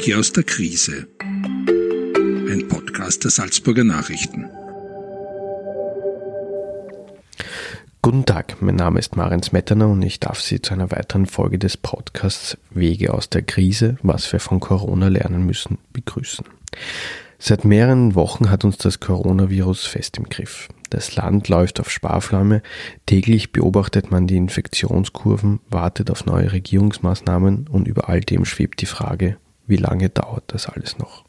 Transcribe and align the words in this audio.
Wege 0.00 0.18
aus 0.18 0.32
der 0.32 0.44
Krise. 0.44 1.08
Ein 1.20 2.66
Podcast 2.68 3.22
der 3.22 3.30
Salzburger 3.30 3.84
Nachrichten. 3.84 4.48
Guten 8.00 8.24
Tag, 8.24 8.62
mein 8.62 8.76
Name 8.76 8.98
ist 8.98 9.16
Marian 9.16 9.42
Smetana 9.42 9.84
und 9.84 10.00
ich 10.00 10.18
darf 10.18 10.40
Sie 10.40 10.62
zu 10.62 10.72
einer 10.72 10.90
weiteren 10.90 11.26
Folge 11.26 11.58
des 11.58 11.76
Podcasts 11.76 12.56
Wege 12.70 13.12
aus 13.12 13.28
der 13.28 13.42
Krise, 13.42 13.98
was 14.02 14.32
wir 14.32 14.40
von 14.40 14.58
Corona 14.58 15.08
lernen 15.08 15.44
müssen, 15.44 15.76
begrüßen. 15.92 16.46
Seit 17.38 17.66
mehreren 17.66 18.14
Wochen 18.14 18.48
hat 18.48 18.64
uns 18.64 18.78
das 18.78 19.00
Coronavirus 19.00 19.84
fest 19.84 20.16
im 20.16 20.30
Griff. 20.30 20.70
Das 20.88 21.14
Land 21.14 21.48
läuft 21.48 21.78
auf 21.78 21.90
Sparflamme, 21.90 22.62
täglich 23.04 23.52
beobachtet 23.52 24.10
man 24.10 24.26
die 24.26 24.38
Infektionskurven, 24.38 25.60
wartet 25.68 26.10
auf 26.10 26.24
neue 26.24 26.52
Regierungsmaßnahmen 26.52 27.68
und 27.68 27.86
über 27.86 28.08
all 28.08 28.22
dem 28.22 28.46
schwebt 28.46 28.80
die 28.80 28.86
Frage, 28.86 29.36
wie 29.70 29.76
lange 29.76 30.10
dauert 30.10 30.44
das 30.48 30.66
alles 30.66 30.98
noch? 30.98 31.24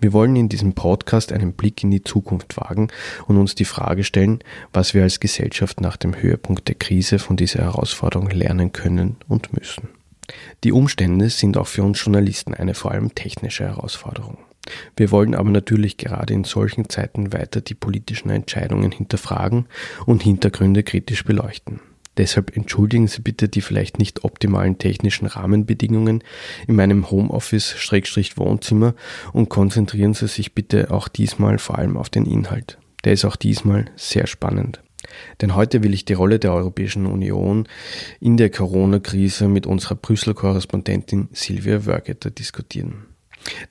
Wir 0.00 0.12
wollen 0.12 0.36
in 0.36 0.48
diesem 0.48 0.74
Podcast 0.74 1.32
einen 1.32 1.52
Blick 1.52 1.82
in 1.84 1.90
die 1.90 2.02
Zukunft 2.02 2.56
wagen 2.56 2.88
und 3.26 3.38
uns 3.38 3.54
die 3.54 3.64
Frage 3.64 4.04
stellen, 4.04 4.40
was 4.72 4.94
wir 4.94 5.04
als 5.04 5.20
Gesellschaft 5.20 5.80
nach 5.80 5.96
dem 5.96 6.20
Höhepunkt 6.20 6.68
der 6.68 6.74
Krise 6.74 7.18
von 7.18 7.36
dieser 7.36 7.60
Herausforderung 7.60 8.30
lernen 8.30 8.72
können 8.72 9.16
und 9.28 9.52
müssen. 9.56 9.88
Die 10.64 10.72
Umstände 10.72 11.30
sind 11.30 11.56
auch 11.56 11.66
für 11.66 11.82
uns 11.82 12.02
Journalisten 12.02 12.54
eine 12.54 12.74
vor 12.74 12.90
allem 12.90 13.14
technische 13.14 13.64
Herausforderung. 13.64 14.38
Wir 14.96 15.10
wollen 15.10 15.34
aber 15.34 15.50
natürlich 15.50 15.98
gerade 15.98 16.32
in 16.32 16.44
solchen 16.44 16.88
Zeiten 16.88 17.32
weiter 17.32 17.60
die 17.60 17.74
politischen 17.74 18.30
Entscheidungen 18.30 18.90
hinterfragen 18.90 19.66
und 20.06 20.22
Hintergründe 20.22 20.82
kritisch 20.82 21.24
beleuchten. 21.24 21.80
Deshalb 22.16 22.56
entschuldigen 22.56 23.08
Sie 23.08 23.22
bitte 23.22 23.48
die 23.48 23.60
vielleicht 23.60 23.98
nicht 23.98 24.24
optimalen 24.24 24.78
technischen 24.78 25.26
Rahmenbedingungen 25.26 26.22
in 26.66 26.76
meinem 26.76 27.10
Homeoffice-Wohnzimmer 27.10 28.94
und 29.32 29.48
konzentrieren 29.48 30.14
Sie 30.14 30.28
sich 30.28 30.54
bitte 30.54 30.90
auch 30.90 31.08
diesmal 31.08 31.58
vor 31.58 31.78
allem 31.78 31.96
auf 31.96 32.10
den 32.10 32.26
Inhalt. 32.26 32.78
Der 33.04 33.12
ist 33.12 33.24
auch 33.24 33.36
diesmal 33.36 33.86
sehr 33.96 34.26
spannend. 34.26 34.80
Denn 35.40 35.54
heute 35.54 35.82
will 35.82 35.92
ich 35.92 36.04
die 36.04 36.14
Rolle 36.14 36.38
der 36.38 36.54
Europäischen 36.54 37.06
Union 37.06 37.68
in 38.20 38.36
der 38.36 38.50
Corona-Krise 38.50 39.48
mit 39.48 39.66
unserer 39.66 39.96
Brüssel-Korrespondentin 39.96 41.28
Silvia 41.32 41.84
Wörgeter 41.84 42.30
diskutieren. 42.30 43.06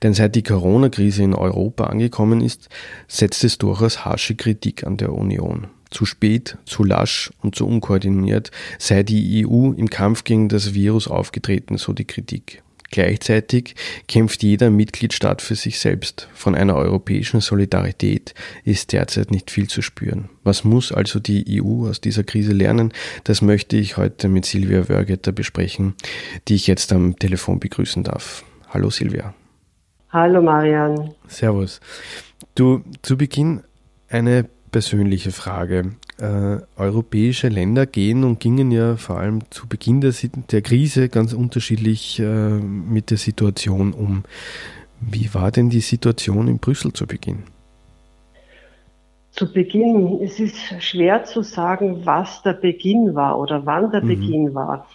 Denn 0.02 0.14
seit 0.14 0.36
die 0.36 0.44
Corona-Krise 0.44 1.24
in 1.24 1.34
Europa 1.34 1.84
angekommen 1.84 2.40
ist, 2.40 2.68
setzt 3.08 3.42
es 3.42 3.58
durchaus 3.58 4.04
harsche 4.04 4.36
Kritik 4.36 4.86
an 4.86 4.96
der 4.96 5.12
Union. 5.12 5.68
Zu 5.94 6.06
spät, 6.06 6.58
zu 6.66 6.82
lasch 6.82 7.32
und 7.40 7.54
zu 7.54 7.68
unkoordiniert 7.68 8.50
sei 8.80 9.04
die 9.04 9.46
EU 9.46 9.70
im 9.70 9.88
Kampf 9.88 10.24
gegen 10.24 10.48
das 10.48 10.74
Virus 10.74 11.06
aufgetreten, 11.06 11.78
so 11.78 11.92
die 11.92 12.04
Kritik. 12.04 12.64
Gleichzeitig 12.90 13.76
kämpft 14.08 14.42
jeder 14.42 14.70
Mitgliedstaat 14.70 15.40
für 15.40 15.54
sich 15.54 15.78
selbst. 15.78 16.28
Von 16.34 16.56
einer 16.56 16.74
europäischen 16.74 17.40
Solidarität 17.40 18.34
ist 18.64 18.92
derzeit 18.92 19.30
nicht 19.30 19.52
viel 19.52 19.68
zu 19.68 19.82
spüren. 19.82 20.30
Was 20.42 20.64
muss 20.64 20.90
also 20.90 21.20
die 21.20 21.62
EU 21.62 21.88
aus 21.88 22.00
dieser 22.00 22.24
Krise 22.24 22.52
lernen? 22.52 22.92
Das 23.22 23.40
möchte 23.40 23.76
ich 23.76 23.96
heute 23.96 24.28
mit 24.28 24.46
Silvia 24.46 24.88
Wörgeter 24.88 25.30
besprechen, 25.30 25.94
die 26.48 26.56
ich 26.56 26.66
jetzt 26.66 26.92
am 26.92 27.16
Telefon 27.16 27.60
begrüßen 27.60 28.02
darf. 28.02 28.44
Hallo 28.68 28.90
Silvia. 28.90 29.32
Hallo 30.10 30.42
Marian. 30.42 31.14
Servus. 31.28 31.80
Du, 32.56 32.82
zu 33.02 33.16
Beginn 33.16 33.62
eine 34.08 34.48
persönliche 34.74 35.30
Frage. 35.30 35.92
Äh, 36.18 36.56
europäische 36.76 37.46
Länder 37.46 37.86
gehen 37.86 38.24
und 38.24 38.40
gingen 38.40 38.72
ja 38.72 38.96
vor 38.96 39.18
allem 39.20 39.48
zu 39.50 39.68
Beginn 39.68 40.00
der, 40.00 40.12
der 40.50 40.62
Krise 40.62 41.08
ganz 41.08 41.32
unterschiedlich 41.32 42.18
äh, 42.18 42.24
mit 42.24 43.12
der 43.12 43.18
Situation 43.18 43.92
um. 43.92 44.24
Wie 45.00 45.32
war 45.32 45.52
denn 45.52 45.70
die 45.70 45.78
Situation 45.78 46.48
in 46.48 46.58
Brüssel 46.58 46.92
zu 46.92 47.06
Beginn? 47.06 47.44
Zu 49.30 49.52
Beginn, 49.52 50.20
es 50.20 50.40
ist 50.40 50.56
schwer 50.80 51.22
zu 51.22 51.42
sagen, 51.42 52.04
was 52.04 52.42
der 52.42 52.54
Beginn 52.54 53.14
war 53.14 53.38
oder 53.38 53.64
wann 53.64 53.92
der 53.92 54.02
mhm. 54.02 54.08
Beginn 54.08 54.54
war. 54.54 54.88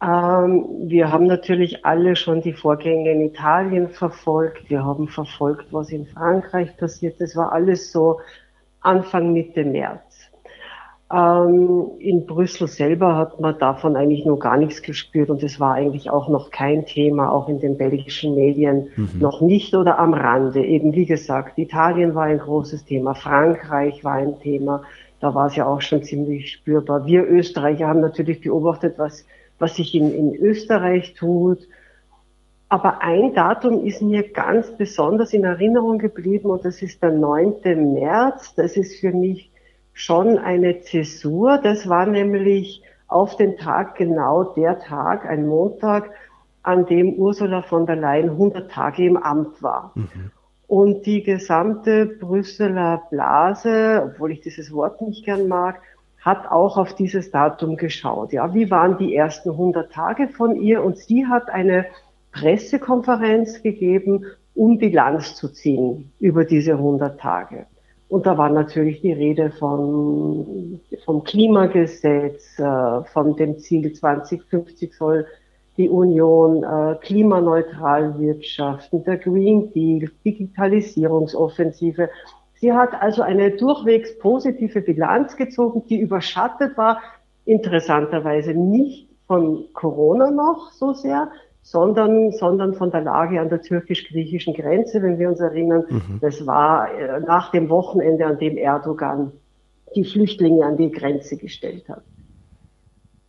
Ähm, 0.00 0.64
wir 0.84 1.10
haben 1.10 1.26
natürlich 1.26 1.84
alle 1.84 2.14
schon 2.14 2.40
die 2.40 2.52
Vorgänge 2.52 3.10
in 3.10 3.22
Italien 3.22 3.88
verfolgt. 3.88 4.70
Wir 4.70 4.84
haben 4.84 5.08
verfolgt, 5.08 5.66
was 5.72 5.90
in 5.90 6.06
Frankreich 6.06 6.76
passiert. 6.76 7.20
Das 7.20 7.34
war 7.34 7.50
alles 7.50 7.90
so 7.90 8.20
Anfang 8.80 9.32
Mitte 9.32 9.64
März. 9.64 10.02
Ähm, 11.10 11.92
in 11.98 12.26
Brüssel 12.26 12.68
selber 12.68 13.16
hat 13.16 13.40
man 13.40 13.58
davon 13.58 13.96
eigentlich 13.96 14.26
noch 14.26 14.38
gar 14.38 14.58
nichts 14.58 14.82
gespürt 14.82 15.30
und 15.30 15.42
es 15.42 15.58
war 15.58 15.74
eigentlich 15.74 16.10
auch 16.10 16.28
noch 16.28 16.50
kein 16.50 16.84
Thema, 16.84 17.32
auch 17.32 17.48
in 17.48 17.60
den 17.60 17.78
belgischen 17.78 18.34
Medien 18.34 18.88
mhm. 18.94 19.10
noch 19.18 19.40
nicht 19.40 19.74
oder 19.74 19.98
am 19.98 20.12
Rande. 20.12 20.62
Eben 20.64 20.92
wie 20.92 21.06
gesagt, 21.06 21.58
Italien 21.58 22.14
war 22.14 22.24
ein 22.24 22.38
großes 22.38 22.84
Thema, 22.84 23.14
Frankreich 23.14 24.04
war 24.04 24.14
ein 24.14 24.38
Thema, 24.40 24.82
da 25.20 25.34
war 25.34 25.46
es 25.46 25.56
ja 25.56 25.66
auch 25.66 25.80
schon 25.80 26.02
ziemlich 26.02 26.52
spürbar. 26.52 27.06
Wir 27.06 27.26
Österreicher 27.26 27.88
haben 27.88 28.00
natürlich 28.00 28.42
beobachtet, 28.42 28.98
was 28.98 29.24
was 29.58 29.76
sich 29.76 29.94
in, 29.94 30.12
in 30.14 30.34
Österreich 30.34 31.14
tut. 31.14 31.60
Aber 32.68 33.00
ein 33.02 33.32
Datum 33.32 33.84
ist 33.84 34.02
mir 34.02 34.30
ganz 34.30 34.70
besonders 34.76 35.32
in 35.32 35.44
Erinnerung 35.44 35.98
geblieben 35.98 36.50
und 36.50 36.64
das 36.64 36.82
ist 36.82 37.02
der 37.02 37.12
9. 37.12 37.94
März. 37.94 38.54
Das 38.54 38.76
ist 38.76 39.00
für 39.00 39.12
mich 39.12 39.50
schon 39.94 40.38
eine 40.38 40.80
Zäsur. 40.80 41.58
Das 41.58 41.88
war 41.88 42.04
nämlich 42.06 42.82
auf 43.08 43.36
den 43.36 43.56
Tag 43.56 43.96
genau 43.96 44.44
der 44.44 44.78
Tag, 44.80 45.24
ein 45.24 45.46
Montag, 45.46 46.10
an 46.62 46.84
dem 46.84 47.14
Ursula 47.14 47.62
von 47.62 47.86
der 47.86 47.96
Leyen 47.96 48.30
100 48.30 48.70
Tage 48.70 49.06
im 49.06 49.16
Amt 49.16 49.62
war. 49.62 49.92
Mhm. 49.94 50.30
Und 50.66 51.06
die 51.06 51.22
gesamte 51.22 52.04
Brüsseler 52.04 53.02
Blase, 53.10 54.02
obwohl 54.04 54.32
ich 54.32 54.42
dieses 54.42 54.70
Wort 54.70 55.00
nicht 55.00 55.24
gern 55.24 55.48
mag, 55.48 55.80
hat 56.20 56.50
auch 56.50 56.76
auf 56.76 56.94
dieses 56.94 57.30
Datum 57.30 57.78
geschaut. 57.78 58.34
Ja, 58.34 58.52
wie 58.52 58.70
waren 58.70 58.98
die 58.98 59.16
ersten 59.16 59.50
100 59.50 59.90
Tage 59.90 60.28
von 60.28 60.56
ihr? 60.56 60.84
Und 60.84 60.98
sie 60.98 61.26
hat 61.26 61.48
eine 61.48 61.86
Pressekonferenz 62.32 63.62
gegeben, 63.62 64.24
um 64.54 64.78
Bilanz 64.78 65.34
zu 65.34 65.48
ziehen 65.48 66.12
über 66.18 66.44
diese 66.44 66.72
100 66.72 67.20
Tage. 67.20 67.66
Und 68.08 68.26
da 68.26 68.38
war 68.38 68.48
natürlich 68.48 69.02
die 69.02 69.12
Rede 69.12 69.50
von, 69.50 70.80
vom 71.04 71.24
Klimagesetz, 71.24 72.58
äh, 72.58 73.02
von 73.12 73.36
dem 73.36 73.58
Ziel 73.58 73.92
2050 73.92 74.94
soll 74.94 75.26
die 75.76 75.88
Union 75.88 76.64
äh, 76.64 76.96
klimaneutral 77.00 78.18
wirtschaften, 78.18 79.04
der 79.04 79.18
Green 79.18 79.72
Deal, 79.72 80.10
Digitalisierungsoffensive. 80.24 82.08
Sie 82.54 82.72
hat 82.72 83.00
also 83.00 83.22
eine 83.22 83.52
durchwegs 83.52 84.18
positive 84.18 84.80
Bilanz 84.80 85.36
gezogen, 85.36 85.84
die 85.88 86.00
überschattet 86.00 86.76
war, 86.76 87.00
interessanterweise 87.44 88.54
nicht 88.54 89.08
von 89.28 89.66
Corona 89.74 90.30
noch 90.30 90.72
so 90.72 90.94
sehr, 90.94 91.30
sondern, 91.70 92.32
sondern 92.32 92.72
von 92.72 92.90
der 92.90 93.02
Lage 93.02 93.38
an 93.38 93.50
der 93.50 93.60
türkisch-griechischen 93.60 94.54
Grenze, 94.54 95.02
wenn 95.02 95.18
wir 95.18 95.28
uns 95.28 95.40
erinnern. 95.40 95.84
Mhm. 95.86 96.18
Das 96.22 96.46
war 96.46 96.90
äh, 96.94 97.20
nach 97.20 97.50
dem 97.50 97.68
Wochenende, 97.68 98.24
an 98.24 98.38
dem 98.38 98.56
Erdogan 98.56 99.32
die 99.94 100.04
Flüchtlinge 100.04 100.64
an 100.64 100.78
die 100.78 100.90
Grenze 100.90 101.36
gestellt 101.36 101.86
hat. 101.90 102.02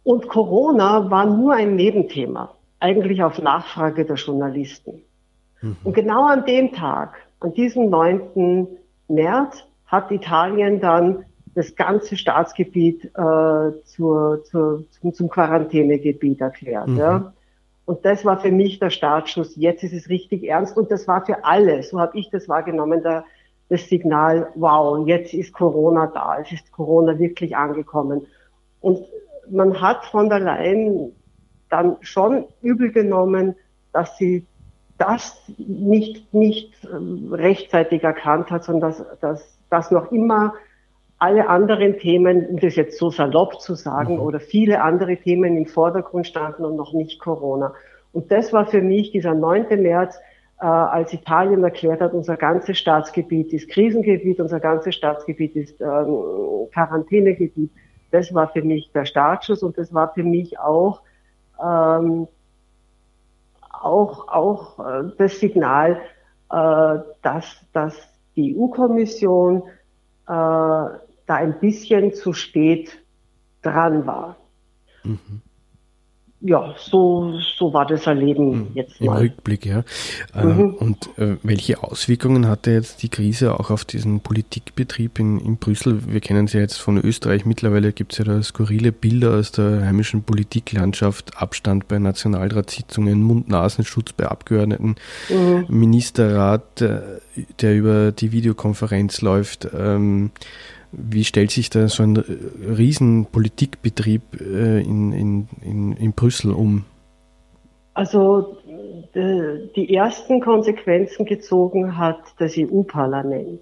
Und 0.03 0.29
Corona 0.29 1.11
war 1.11 1.25
nur 1.25 1.53
ein 1.53 1.75
Nebenthema, 1.75 2.55
eigentlich 2.79 3.22
auf 3.22 3.41
Nachfrage 3.41 4.05
der 4.05 4.16
Journalisten. 4.16 5.01
Mhm. 5.61 5.75
Und 5.83 5.94
genau 5.94 6.25
an 6.25 6.45
dem 6.45 6.71
Tag, 6.71 7.17
an 7.41 7.53
diesem 7.53 7.89
9. 7.89 8.67
März 9.09 9.66
hat 9.85 10.11
Italien 10.11 10.79
dann 10.79 11.25
das 11.56 11.75
ganze 11.75 12.16
Staatsgebiet 12.16 13.03
äh, 13.03 13.83
zur, 13.83 14.45
zur, 14.45 14.85
zum, 14.91 15.13
zum 15.13 15.29
Quarantänegebiet 15.29 16.39
erklärt. 16.39 16.88
Mhm. 16.88 16.97
Ja. 16.97 17.33
Und 17.89 18.05
das 18.05 18.23
war 18.23 18.39
für 18.39 18.51
mich 18.51 18.77
der 18.77 18.91
Startschuss. 18.91 19.56
Jetzt 19.56 19.83
ist 19.83 19.94
es 19.94 20.09
richtig 20.09 20.44
ernst. 20.44 20.77
Und 20.77 20.91
das 20.91 21.07
war 21.07 21.25
für 21.25 21.44
alle, 21.44 21.81
so 21.81 22.00
habe 22.00 22.19
ich 22.19 22.30
das 22.30 22.47
wahrgenommen, 22.47 23.01
der, 23.01 23.25
das 23.69 23.89
Signal, 23.89 24.47
wow, 24.53 25.07
jetzt 25.07 25.33
ist 25.33 25.53
Corona 25.53 26.06
da, 26.06 26.38
es 26.39 26.51
ist 26.51 26.71
Corona 26.71 27.18
wirklich 27.18 27.57
angekommen. 27.57 28.27
Und 28.80 29.00
man 29.50 29.81
hat 29.81 30.06
von 30.06 30.30
der 30.30 30.39
Leyen 30.39 31.13
dann 31.71 31.97
schon 32.01 32.45
übel 32.62 32.91
genommen, 32.91 33.56
dass 33.92 34.15
sie 34.18 34.45
das 35.00 35.42
nicht, 35.57 36.31
nicht 36.31 36.71
ähm, 36.94 37.33
rechtzeitig 37.33 38.03
erkannt 38.03 38.51
hat, 38.51 38.65
sondern 38.65 38.92
dass, 38.92 39.19
dass, 39.19 39.59
dass 39.71 39.89
noch 39.89 40.12
immer 40.12 40.53
alle 41.19 41.50
anderen 41.50 41.98
Themen, 42.00 42.48
um 42.48 42.60
das 42.60 42.75
jetzt 42.75 42.98
so 42.98 43.10
salopp 43.10 43.62
zu 43.62 43.75
sagen, 43.75 44.16
mhm. 44.16 44.21
oder 44.21 44.39
viele 44.39 44.81
andere 44.81 45.18
Themen 45.18 45.57
im 45.57 45.66
Vordergrund 45.66 46.25
standen 46.25 46.66
und 46.66 46.75
noch 46.75 46.94
nicht 46.94 47.19
Corona. 47.19 47.74
Und 48.13 48.31
das 48.31 48.54
war 48.54 48.66
für 48.66 48.81
mich 48.81 49.12
dieser 49.12 49.33
9. 49.33 49.81
März, 49.81 50.18
äh, 50.62 50.66
als 50.66 51.13
Italien 51.13 51.63
erklärt 51.63 52.01
hat, 52.01 52.13
unser 52.13 52.38
ganzes 52.38 52.77
Staatsgebiet 52.77 53.54
ist 53.54 53.69
Krisengebiet, 53.69 54.39
unser 54.39 54.60
ganzes 54.60 54.95
Staatsgebiet 54.95 55.56
ist 55.56 55.80
ähm, 55.80 56.68
Quarantänegebiet. 56.74 57.71
Das 58.12 58.33
war 58.33 58.48
für 58.50 58.63
mich 58.63 58.92
der 58.94 59.06
Startschuss 59.06 59.62
und 59.62 59.77
das 59.77 59.94
war 59.94 60.13
für 60.13 60.24
mich 60.24 60.57
auch 60.60 61.01
ähm, 61.62 62.27
auch, 63.71 64.27
auch 64.27 64.80
äh, 64.80 65.12
das 65.18 65.39
Signal, 65.39 66.01
äh, 66.51 67.00
dass, 67.21 67.66
dass 67.74 68.10
die 68.36 68.56
EU-Kommission 68.57 69.63
äh, 70.27 70.86
da 71.30 71.36
ein 71.36 71.60
bisschen 71.60 72.14
zu 72.14 72.34
spät 72.34 72.90
dran 73.62 74.08
war. 74.08 74.38
Mhm 75.04 75.42
ja, 76.42 76.74
so, 76.78 77.38
so 77.58 77.74
war 77.74 77.86
das 77.86 78.08
Erleben 78.08 78.52
mhm. 78.52 78.68
jetzt 78.74 79.02
mal. 79.02 79.18
Im 79.18 79.24
Rückblick, 79.24 79.66
ja. 79.66 79.84
Äh, 80.34 80.46
mhm. 80.46 80.74
Und 80.76 81.10
äh, 81.18 81.36
welche 81.44 81.84
Auswirkungen 81.84 82.48
hatte 82.48 82.72
jetzt 82.72 83.04
die 83.04 83.10
Krise 83.10 83.60
auch 83.60 83.70
auf 83.70 83.84
diesen 83.84 84.22
Politikbetrieb 84.22 85.20
in, 85.20 85.40
in 85.40 85.58
Brüssel? 85.58 86.02
Wir 86.08 86.22
kennen 86.22 86.48
sie 86.48 86.58
ja 86.58 86.62
jetzt 86.62 86.78
von 86.78 86.98
Österreich. 86.98 87.46
Mittlerweile 87.46 87.92
gibt 87.92 88.14
es 88.14 88.20
ja 88.20 88.26
da 88.26 88.42
skurrile 88.42 88.94
Bilder 88.94 89.34
aus 89.34 89.52
der 89.52 89.86
heimischen 89.86 90.24
Politiklandschaft, 90.24 91.36
Abstand 91.36 91.90
bei 91.90 92.00
Nationalratssitzungen, 92.00 93.22
Mund-Nasenschutz 93.22 94.14
bei 94.14 94.28
Abgeordneten, 94.28 94.96
mhm. 95.30 95.66
Ministerrat, 95.68 96.81
äh, 96.81 97.02
der 97.60 97.76
über 97.76 98.12
die 98.14 98.31
Videokonferenz 98.31 99.22
läuft. 99.22 99.68
Ähm, 99.78 100.31
wie 100.91 101.24
stellt 101.24 101.51
sich 101.51 101.69
da 101.69 101.88
so 101.88 102.03
ein 102.03 102.18
riesen 102.18 103.25
Politikbetrieb 103.25 104.21
äh, 104.39 104.81
in, 104.81 105.12
in, 105.12 105.47
in, 105.62 105.94
in 105.94 106.13
Brüssel 106.13 106.51
um? 106.51 106.86
Also 107.94 108.57
die 109.13 109.94
ersten 109.94 110.39
Konsequenzen 110.39 111.25
gezogen 111.25 111.97
hat 111.97 112.19
das 112.38 112.53
EU-Parlament, 112.57 113.59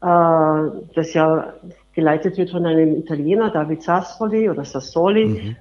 äh, 0.00 0.86
das 0.94 1.12
ja 1.12 1.52
geleitet 1.92 2.38
wird 2.38 2.50
von 2.50 2.64
einem 2.64 2.96
Italiener, 2.96 3.50
David 3.50 3.82
Sassoli 3.82 4.48
oder 4.48 4.64
Sassoli. 4.64 5.26
Mhm. 5.26 5.56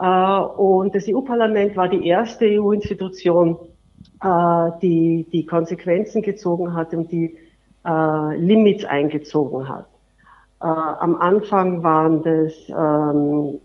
Äh, 0.00 0.40
und 0.40 0.94
das 0.94 1.06
EU-Parlament 1.08 1.76
war 1.76 1.88
die 1.88 2.06
erste 2.06 2.46
EU-Institution, 2.46 3.56
die 4.82 5.26
die 5.32 5.46
Konsequenzen 5.46 6.22
gezogen 6.22 6.74
hat 6.74 6.92
und 6.92 7.10
die 7.12 7.36
Limits 7.84 8.84
eingezogen 8.84 9.68
hat. 9.68 9.86
Äh, 10.60 10.66
am 10.66 11.16
Anfang 11.16 11.82
waren 11.82 12.22
das 12.22 12.54
ähm, 12.68 13.60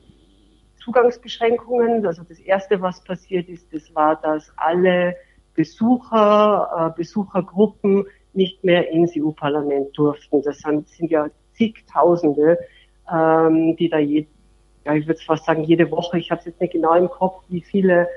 Zugangsbeschränkungen. 0.83 2.05
Also 2.05 2.23
das 2.23 2.39
Erste, 2.39 2.81
was 2.81 3.03
passiert 3.03 3.49
ist, 3.49 3.73
das 3.73 3.93
war, 3.95 4.15
dass 4.17 4.51
alle 4.57 5.15
Besucher, 5.55 6.91
äh, 6.93 6.97
Besuchergruppen 6.97 8.05
nicht 8.33 8.63
mehr 8.63 8.89
ins 8.89 9.13
EU-Parlament 9.15 9.97
durften. 9.97 10.41
Das 10.41 10.59
sind, 10.59 10.87
sind 10.89 11.11
ja 11.11 11.27
zigtausende, 11.53 12.59
ähm, 13.11 13.75
die 13.77 13.89
da 13.89 13.99
je, 13.99 14.25
ja, 14.85 14.93
ich 14.93 15.07
würde 15.07 15.21
fast 15.21 15.45
sagen, 15.45 15.63
jede 15.63 15.89
Woche, 15.91 16.17
ich 16.17 16.31
habe 16.31 16.39
es 16.39 16.45
jetzt 16.45 16.59
nicht 16.59 16.73
genau 16.73 16.93
im 16.95 17.09
Kopf, 17.09 17.43
wie 17.49 17.61
viele 17.61 18.07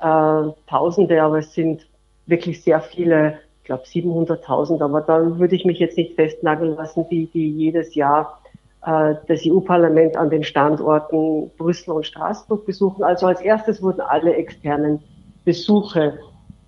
äh, 0.00 0.42
Tausende, 0.68 1.22
aber 1.22 1.38
es 1.38 1.52
sind 1.52 1.86
wirklich 2.26 2.62
sehr 2.62 2.80
viele 2.80 3.40
ich 3.64 3.68
glaube 3.68 3.84
700.000, 3.84 4.82
aber 4.84 5.00
da 5.00 5.38
würde 5.38 5.56
ich 5.56 5.64
mich 5.64 5.78
jetzt 5.78 5.96
nicht 5.96 6.16
festnageln 6.16 6.76
lassen, 6.76 7.06
die, 7.10 7.30
die 7.32 7.50
jedes 7.50 7.94
Jahr 7.94 8.38
äh, 8.84 9.14
das 9.26 9.40
EU-Parlament 9.46 10.18
an 10.18 10.28
den 10.28 10.44
Standorten 10.44 11.50
Brüssel 11.56 11.92
und 11.92 12.04
Straßburg 12.04 12.66
besuchen. 12.66 13.02
Also 13.02 13.26
als 13.26 13.40
erstes 13.40 13.80
wurden 13.80 14.02
alle 14.02 14.34
externen 14.34 15.02
Besuche 15.46 16.18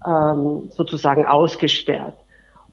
ähm, 0.07 0.71
sozusagen 0.71 1.27
ausgesperrt. 1.27 2.15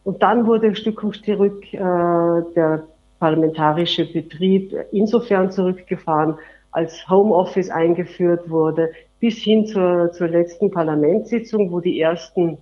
Und 0.05 0.23
dann 0.23 0.47
wurde 0.47 0.73
Stück 0.73 1.03
um 1.03 1.11
Stück 1.11 1.73
äh, 1.73 1.77
der 1.77 2.83
parlamentarische 3.19 4.05
Betrieb 4.05 4.73
insofern 4.93 5.51
zurückgefahren, 5.51 6.37
als 6.71 7.09
Homeoffice 7.09 7.69
eingeführt 7.69 8.49
wurde, 8.49 8.89
bis 9.19 9.39
hin 9.39 9.67
zur, 9.67 10.13
zur 10.13 10.29
letzten 10.29 10.71
Parlamentssitzung, 10.71 11.73
wo 11.73 11.81
die 11.81 11.99
ersten 11.99 12.57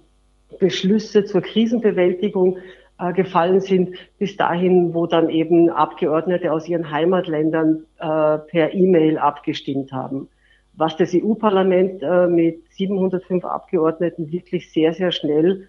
Beschlüsse 0.60 1.26
zur 1.26 1.42
Krisenbewältigung 1.42 2.58
äh, 3.00 3.14
gefallen 3.14 3.62
sind, 3.62 3.96
bis 4.20 4.38
dahin, 4.38 4.94
wo 4.94 5.08
dann 5.08 5.30
eben 5.30 5.70
Abgeordnete 5.70 6.52
aus 6.52 6.68
ihren 6.68 6.92
Heimatländern 6.92 7.86
äh, 7.98 8.38
per 8.38 8.74
E-Mail 8.74 9.18
abgestimmt 9.18 9.92
haben. 9.92 10.30
Was 10.74 10.98
das 10.98 11.14
EU-Parlament 11.14 12.02
äh, 12.04 12.28
mit 12.28 12.64
705 12.72 13.44
Abgeordneten 13.44 14.32
wirklich 14.32 14.72
sehr, 14.72 14.94
sehr 14.94 15.12
schnell 15.12 15.68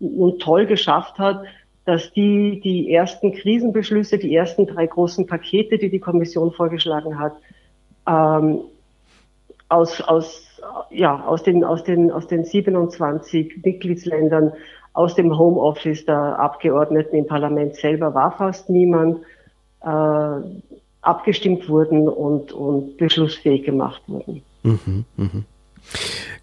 und 0.00 0.40
toll 0.40 0.66
geschafft 0.66 1.18
hat, 1.18 1.42
dass 1.84 2.12
die 2.12 2.60
die 2.60 2.92
ersten 2.92 3.32
Krisenbeschlüsse, 3.32 4.18
die 4.18 4.34
ersten 4.34 4.66
drei 4.66 4.86
großen 4.86 5.26
Pakete, 5.26 5.78
die 5.78 5.90
die 5.90 6.00
Kommission 6.00 6.52
vorgeschlagen 6.52 7.18
hat, 7.18 7.36
ähm, 8.06 8.60
aus, 9.68 10.00
aus 10.00 10.48
ja, 10.90 11.24
aus 11.24 11.42
den, 11.42 11.64
aus 11.64 11.84
den, 11.84 12.10
aus 12.10 12.26
den 12.26 12.44
27 12.44 13.62
Mitgliedsländern, 13.64 14.52
aus 14.92 15.14
dem 15.14 15.36
Homeoffice 15.38 16.04
der 16.04 16.38
Abgeordneten 16.38 17.16
im 17.16 17.26
Parlament 17.26 17.76
selber 17.76 18.14
war 18.14 18.32
fast 18.32 18.68
niemand, 18.68 19.18
äh, 19.82 20.40
abgestimmt 21.02 21.68
wurden 21.68 22.08
und, 22.08 22.52
und 22.52 22.96
beschlussfähig 22.96 23.64
gemacht 23.64 24.02
wurden. 24.08 24.42
Mhm, 24.62 25.04
mh. 25.16 25.30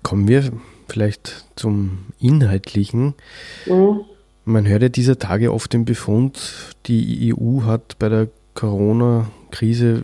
Kommen 0.01 0.27
wir 0.27 0.43
vielleicht 0.87 1.45
zum 1.55 2.05
Inhaltlichen. 2.19 3.15
Mhm. 3.65 4.01
Man 4.45 4.67
hört 4.67 4.83
ja 4.83 4.89
dieser 4.89 5.19
Tage 5.19 5.51
oft 5.51 5.73
den 5.73 5.85
Befund, 5.85 6.75
die 6.85 7.33
EU 7.33 7.63
hat 7.63 7.97
bei 7.99 8.09
der 8.09 8.27
Corona-Krise 8.53 10.03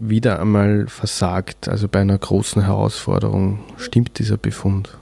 wieder 0.00 0.40
einmal 0.40 0.86
versagt, 0.88 1.68
also 1.68 1.88
bei 1.88 2.00
einer 2.00 2.18
großen 2.18 2.64
Herausforderung. 2.64 3.60
Stimmt 3.76 4.18
dieser 4.18 4.38
Befund? 4.38 4.98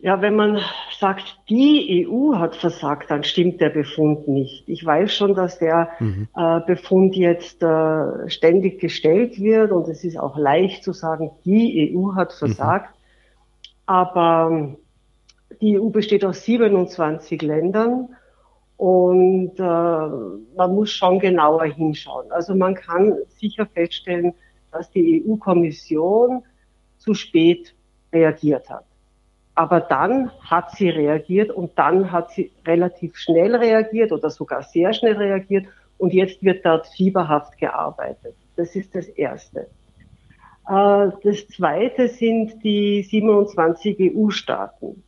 Ja, 0.00 0.20
wenn 0.20 0.36
man 0.36 0.60
sagt, 0.98 1.38
die 1.48 2.06
EU 2.06 2.36
hat 2.36 2.54
versagt, 2.54 3.10
dann 3.10 3.24
stimmt 3.24 3.60
der 3.60 3.70
Befund 3.70 4.28
nicht. 4.28 4.68
Ich 4.68 4.84
weiß 4.84 5.12
schon, 5.12 5.34
dass 5.34 5.58
der 5.58 5.88
mhm. 5.98 6.28
äh, 6.36 6.60
Befund 6.66 7.16
jetzt 7.16 7.62
äh, 7.62 8.28
ständig 8.28 8.80
gestellt 8.80 9.40
wird 9.40 9.72
und 9.72 9.88
es 9.88 10.04
ist 10.04 10.18
auch 10.18 10.36
leicht 10.38 10.84
zu 10.84 10.92
sagen, 10.92 11.32
die 11.44 11.92
EU 11.92 12.14
hat 12.14 12.30
mhm. 12.30 12.38
versagt. 12.38 12.94
Mhm. 12.94 13.82
Aber 13.86 14.76
die 15.60 15.80
EU 15.80 15.88
besteht 15.88 16.24
aus 16.24 16.44
27 16.44 17.42
Ländern 17.42 18.10
und 18.78 19.58
äh, 19.58 19.62
man 19.62 20.74
muss 20.74 20.92
schon 20.92 21.18
genauer 21.18 21.64
hinschauen. 21.64 22.30
Also 22.30 22.54
man 22.54 22.76
kann 22.76 23.12
sicher 23.26 23.66
feststellen, 23.66 24.34
dass 24.70 24.88
die 24.92 25.24
EU-Kommission 25.26 26.44
zu 26.96 27.12
spät 27.14 27.74
reagiert 28.12 28.70
hat. 28.70 28.84
Aber 29.56 29.80
dann 29.80 30.30
hat 30.40 30.70
sie 30.76 30.88
reagiert 30.90 31.50
und 31.50 31.76
dann 31.76 32.12
hat 32.12 32.30
sie 32.30 32.52
relativ 32.64 33.16
schnell 33.16 33.56
reagiert 33.56 34.12
oder 34.12 34.30
sogar 34.30 34.62
sehr 34.62 34.92
schnell 34.92 35.16
reagiert 35.16 35.66
und 35.98 36.14
jetzt 36.14 36.40
wird 36.44 36.64
dort 36.64 36.86
fieberhaft 36.86 37.58
gearbeitet. 37.58 38.36
Das 38.54 38.76
ist 38.76 38.94
das 38.94 39.08
Erste. 39.08 39.66
Äh, 40.68 41.10
das 41.24 41.48
Zweite 41.48 42.06
sind 42.06 42.62
die 42.62 43.02
27 43.02 44.14
EU-Staaten. 44.14 45.02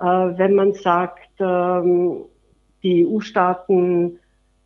Äh, 0.00 0.04
wenn 0.04 0.56
man 0.56 0.72
sagt, 0.72 1.30
ähm, 1.38 2.24
die 2.84 3.06
EU-Staaten 3.06 4.20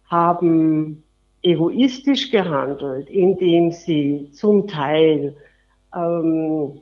haben 0.06 1.02
egoistisch 1.42 2.30
gehandelt, 2.30 3.08
indem 3.08 3.70
sie 3.70 4.30
zum 4.32 4.66
Teil 4.66 5.36
ähm, 5.94 6.80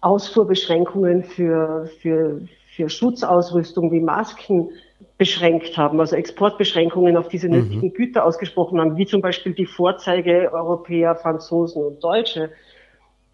Ausfuhrbeschränkungen 0.00 1.24
für, 1.24 1.88
für, 2.00 2.40
für 2.74 2.88
Schutzausrüstung 2.88 3.92
wie 3.92 4.00
Masken 4.00 4.70
beschränkt 5.18 5.76
haben, 5.76 6.00
also 6.00 6.16
Exportbeschränkungen 6.16 7.16
auf 7.16 7.28
diese 7.28 7.48
mhm. 7.48 7.54
nötigen 7.54 7.92
Güter 7.92 8.24
ausgesprochen 8.24 8.80
haben, 8.80 8.96
wie 8.96 9.06
zum 9.06 9.20
Beispiel 9.20 9.52
die 9.52 9.66
Vorzeige 9.66 10.50
Europäer, 10.52 11.14
Franzosen 11.16 11.84
und 11.84 12.02
Deutsche, 12.02 12.50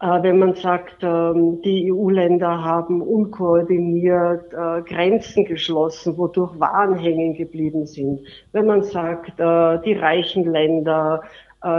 wenn 0.01 0.39
man 0.39 0.55
sagt, 0.55 1.03
ähm, 1.03 1.61
die 1.63 1.91
EU-Länder 1.91 2.63
haben 2.63 3.01
unkoordiniert 3.01 4.53
äh, 4.53 4.81
Grenzen 4.81 5.45
geschlossen, 5.45 6.17
wodurch 6.17 6.59
Waren 6.59 6.95
hängen 6.95 7.33
geblieben 7.33 7.85
sind. 7.85 8.19
Wenn 8.51 8.65
man 8.65 8.83
sagt, 8.83 9.39
äh, 9.39 9.79
die 9.81 9.93
reichen 9.93 10.51
Länder 10.51 11.23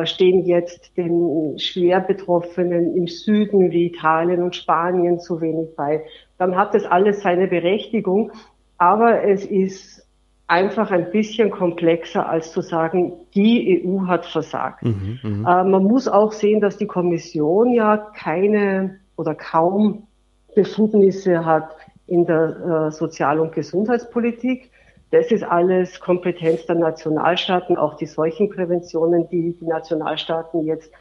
stehen 0.03 0.45
jetzt 0.47 0.97
den 0.97 1.61
schwer 1.61 2.01
Betroffenen 2.01 2.97
im 2.97 3.07
Süden 3.07 3.71
wie 3.71 3.87
Italien 3.87 4.43
und 4.43 4.57
Spanien 4.57 5.21
zu 5.21 5.41
wenig 5.41 5.77
bei, 5.77 6.03
dann 6.39 6.57
hat 6.57 6.75
das 6.75 6.85
alles 6.85 7.21
seine 7.21 7.47
Berechtigung. 7.47 8.33
Aber 8.79 9.23
es 9.23 9.45
ist 9.45 10.06
einfach 10.49 10.91
ein 10.91 11.11
bisschen 11.11 11.51
komplexer 11.51 12.29
als 12.29 12.53
zu 12.53 12.61
sagen, 12.61 13.13
die 13.35 13.85
EU 13.85 14.07
hat 14.07 14.27
versagt. 14.27 14.85
Mhm, 14.85 15.19
mhm, 15.23 15.47
äh, 15.47 15.65
man 15.65 15.85
muss 15.85 16.07
auch 16.07 16.33
sehen, 16.33 16.61
dass 16.61 16.77
die 16.77 16.87
Kommission 16.87 17.73
ja 17.73 17.97
keine 17.97 19.01
oder 19.17 19.35
kaum 19.35 20.07
Befugnisse 20.55 21.45
hat 21.45 21.77
in 22.07 22.27
der 22.27 22.89
äh, 22.89 22.91
Sozial- 22.93 23.41
und 23.41 23.53
Gesundheitspolitik. 23.53 24.71
Das 25.11 25.31
ist 25.31 25.43
alles 25.43 26.01
Kompetenz 26.01 26.67
der 26.67 26.77
Nationalstaaten, 26.77 27.77
auch 27.77 27.95
die 27.95 28.07
Seuchenpräventionen, 28.07 29.29
die 29.29 29.57
die 29.59 29.67
Nationalstaaten 29.67 30.65
jetzt 30.65 30.93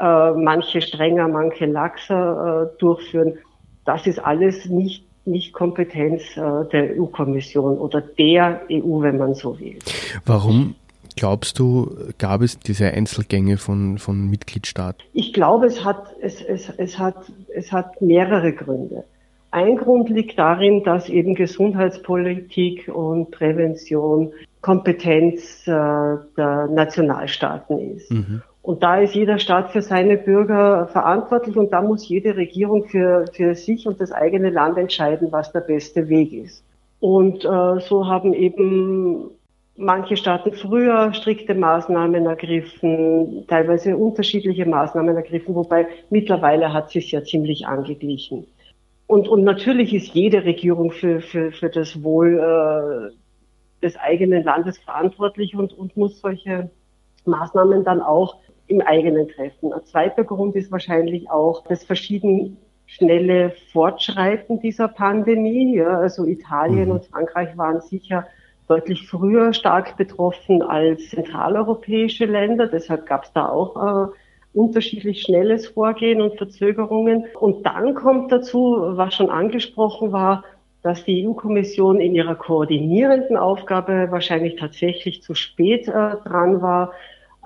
äh, 0.00 0.30
manche 0.32 0.80
strenger, 0.80 1.28
manche 1.28 1.66
laxer 1.66 2.70
äh, 2.74 2.78
durchführen. 2.78 3.38
das 3.84 4.06
ist 4.06 4.18
alles 4.18 4.66
nicht 4.66 5.07
nicht 5.28 5.52
Kompetenz 5.52 6.22
äh, 6.36 6.40
der 6.72 6.98
EU-Kommission 6.98 7.78
oder 7.78 8.00
der 8.00 8.62
EU, 8.70 9.02
wenn 9.02 9.18
man 9.18 9.34
so 9.34 9.58
will. 9.58 9.78
Warum 10.24 10.74
glaubst 11.16 11.58
du, 11.58 11.90
gab 12.18 12.42
es 12.42 12.58
diese 12.58 12.92
Einzelgänge 12.92 13.56
von, 13.56 13.98
von 13.98 14.28
Mitgliedstaaten? 14.30 15.02
Ich 15.12 15.32
glaube, 15.32 15.66
es 15.66 15.84
hat, 15.84 16.14
es, 16.20 16.40
es, 16.42 16.70
es, 16.76 16.98
hat, 16.98 17.16
es 17.54 17.72
hat 17.72 18.00
mehrere 18.00 18.52
Gründe. 18.52 19.04
Ein 19.50 19.76
Grund 19.76 20.10
liegt 20.10 20.38
darin, 20.38 20.84
dass 20.84 21.08
eben 21.08 21.34
Gesundheitspolitik 21.34 22.88
und 22.88 23.30
Prävention 23.30 24.32
Kompetenz 24.60 25.66
äh, 25.66 25.70
der 25.70 26.68
Nationalstaaten 26.70 27.96
ist. 27.96 28.10
Mhm. 28.10 28.42
Und 28.68 28.82
da 28.82 29.00
ist 29.00 29.14
jeder 29.14 29.38
Staat 29.38 29.70
für 29.70 29.80
seine 29.80 30.18
Bürger 30.18 30.88
verantwortlich 30.88 31.56
und 31.56 31.72
da 31.72 31.80
muss 31.80 32.06
jede 32.06 32.36
Regierung 32.36 32.84
für, 32.84 33.24
für 33.32 33.54
sich 33.54 33.86
und 33.86 33.98
das 33.98 34.12
eigene 34.12 34.50
Land 34.50 34.76
entscheiden, 34.76 35.32
was 35.32 35.52
der 35.52 35.60
beste 35.60 36.10
Weg 36.10 36.34
ist. 36.34 36.62
Und 37.00 37.46
äh, 37.46 37.80
so 37.80 38.06
haben 38.06 38.34
eben 38.34 39.30
manche 39.78 40.18
Staaten 40.18 40.52
früher 40.52 41.14
strikte 41.14 41.54
Maßnahmen 41.54 42.26
ergriffen, 42.26 43.46
teilweise 43.48 43.96
unterschiedliche 43.96 44.66
Maßnahmen 44.66 45.16
ergriffen, 45.16 45.54
wobei 45.54 45.86
mittlerweile 46.10 46.74
hat 46.74 46.90
sich 46.90 47.10
ja 47.10 47.24
ziemlich 47.24 47.66
angeglichen. 47.66 48.46
Und, 49.06 49.28
und 49.28 49.44
natürlich 49.44 49.94
ist 49.94 50.12
jede 50.12 50.44
Regierung 50.44 50.90
für, 50.90 51.22
für, 51.22 51.52
für 51.52 51.70
das 51.70 52.02
Wohl 52.02 52.38
äh, 52.38 53.82
des 53.82 53.96
eigenen 53.96 54.44
Landes 54.44 54.76
verantwortlich 54.76 55.56
und, 55.56 55.72
und 55.72 55.96
muss 55.96 56.20
solche 56.20 56.68
Maßnahmen 57.24 57.82
dann 57.82 58.02
auch 58.02 58.36
im 58.68 58.80
eigenen 58.80 59.28
treffen. 59.28 59.72
Ein 59.72 59.84
zweiter 59.84 60.24
Grund 60.24 60.54
ist 60.56 60.70
wahrscheinlich 60.70 61.30
auch 61.30 61.64
das 61.66 61.84
verschieden 61.84 62.56
schnelle 62.86 63.52
Fortschreiten 63.72 64.60
dieser 64.60 64.88
Pandemie. 64.88 65.76
Ja, 65.76 65.98
also 65.98 66.24
Italien 66.24 66.86
mhm. 66.86 66.92
und 66.92 67.04
Frankreich 67.06 67.56
waren 67.56 67.80
sicher 67.80 68.26
deutlich 68.66 69.06
früher 69.06 69.52
stark 69.52 69.96
betroffen 69.96 70.62
als 70.62 71.10
zentraleuropäische 71.10 72.26
Länder. 72.26 72.66
Deshalb 72.66 73.06
gab 73.06 73.24
es 73.24 73.32
da 73.32 73.48
auch 73.48 74.08
äh, 74.08 74.12
unterschiedlich 74.52 75.22
schnelles 75.22 75.68
Vorgehen 75.68 76.20
und 76.20 76.36
Verzögerungen. 76.36 77.24
Und 77.38 77.64
dann 77.64 77.94
kommt 77.94 78.32
dazu, 78.32 78.76
was 78.80 79.14
schon 79.14 79.30
angesprochen 79.30 80.12
war, 80.12 80.44
dass 80.82 81.04
die 81.04 81.26
EU-Kommission 81.26 82.00
in 82.00 82.14
ihrer 82.14 82.34
koordinierenden 82.34 83.36
Aufgabe 83.36 84.08
wahrscheinlich 84.10 84.56
tatsächlich 84.56 85.22
zu 85.22 85.34
spät 85.34 85.88
äh, 85.88 85.92
dran 85.92 86.62
war. 86.62 86.92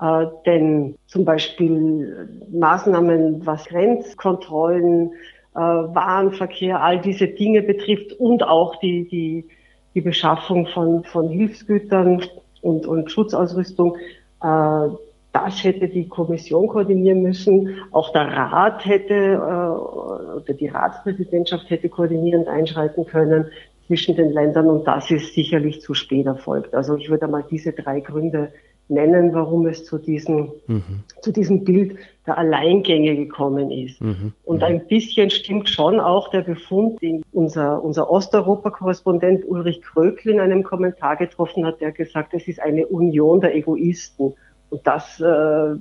Äh, 0.01 0.27
denn 0.47 0.97
zum 1.07 1.25
Beispiel 1.25 2.29
Maßnahmen, 2.51 3.45
was 3.47 3.67
Grenzkontrollen, 3.67 5.13
äh, 5.55 5.59
Warenverkehr, 5.59 6.83
all 6.83 7.01
diese 7.01 7.29
Dinge 7.29 7.63
betrifft 7.63 8.13
und 8.15 8.43
auch 8.43 8.77
die, 8.77 9.09
die, 9.09 9.49
die 9.95 10.01
Beschaffung 10.01 10.67
von, 10.67 11.05
von 11.05 11.29
Hilfsgütern 11.29 12.23
und, 12.63 12.87
und 12.87 13.11
Schutzausrüstung, 13.11 13.97
äh, 14.43 14.89
das 15.33 15.65
hätte 15.65 15.89
die 15.89 16.09
Kommission 16.09 16.69
koordinieren 16.69 17.23
müssen. 17.23 17.77
Auch 17.91 18.13
der 18.13 18.29
Rat 18.29 18.85
hätte 18.85 19.15
äh, 19.15 20.37
oder 20.37 20.55
die 20.55 20.69
Ratspräsidentschaft 20.69 21.71
hätte 21.71 21.89
koordinierend 21.89 22.49
einschreiten 22.49 23.07
können 23.07 23.47
zwischen 23.87 24.17
den 24.17 24.31
Ländern 24.31 24.69
und 24.69 24.87
das 24.87 25.11
ist 25.11 25.35
sicherlich 25.35 25.81
zu 25.81 25.95
spät 25.95 26.27
erfolgt. 26.27 26.75
Also 26.75 26.97
ich 26.97 27.11
würde 27.11 27.29
mal 27.29 27.45
diese 27.51 27.73
drei 27.73 28.01
Gründe 28.01 28.53
nennen, 28.93 29.35
warum 29.35 29.67
es 29.67 29.85
zu 29.85 29.99
diesem, 29.99 30.53
mhm. 30.67 31.03
zu 31.21 31.33
diesem 31.33 31.65
Bild 31.65 31.97
der 32.27 32.39
Alleingänge 32.39 33.17
gekommen 33.17 33.71
ist. 33.71 34.01
Mhm. 34.01 34.33
Und 34.45 34.59
mhm. 34.59 34.63
ein 34.63 34.87
bisschen 34.87 35.31
stimmt 35.31 35.69
schon 35.69 35.99
auch 36.01 36.31
der 36.31 36.43
Befund, 36.43 37.01
den 37.03 37.23
unser, 37.33 37.83
unser 37.83 38.11
Osteuropa-Korrespondent 38.11 39.45
Ulrich 39.49 39.83
Kröckl 39.83 40.31
in 40.31 40.41
einem 40.41 40.63
Kommentar 40.63 41.17
getroffen 41.17 41.67
hat, 41.67 41.81
der 41.81 41.93
gesagt, 41.93 42.35
es 42.35 42.47
ist 42.47 42.61
eine 42.61 42.87
Union 42.87 43.41
der 43.41 43.55
Egoisten. 43.55 44.35
Und 44.71 44.87
das 44.87 45.21
äh, 45.21 45.75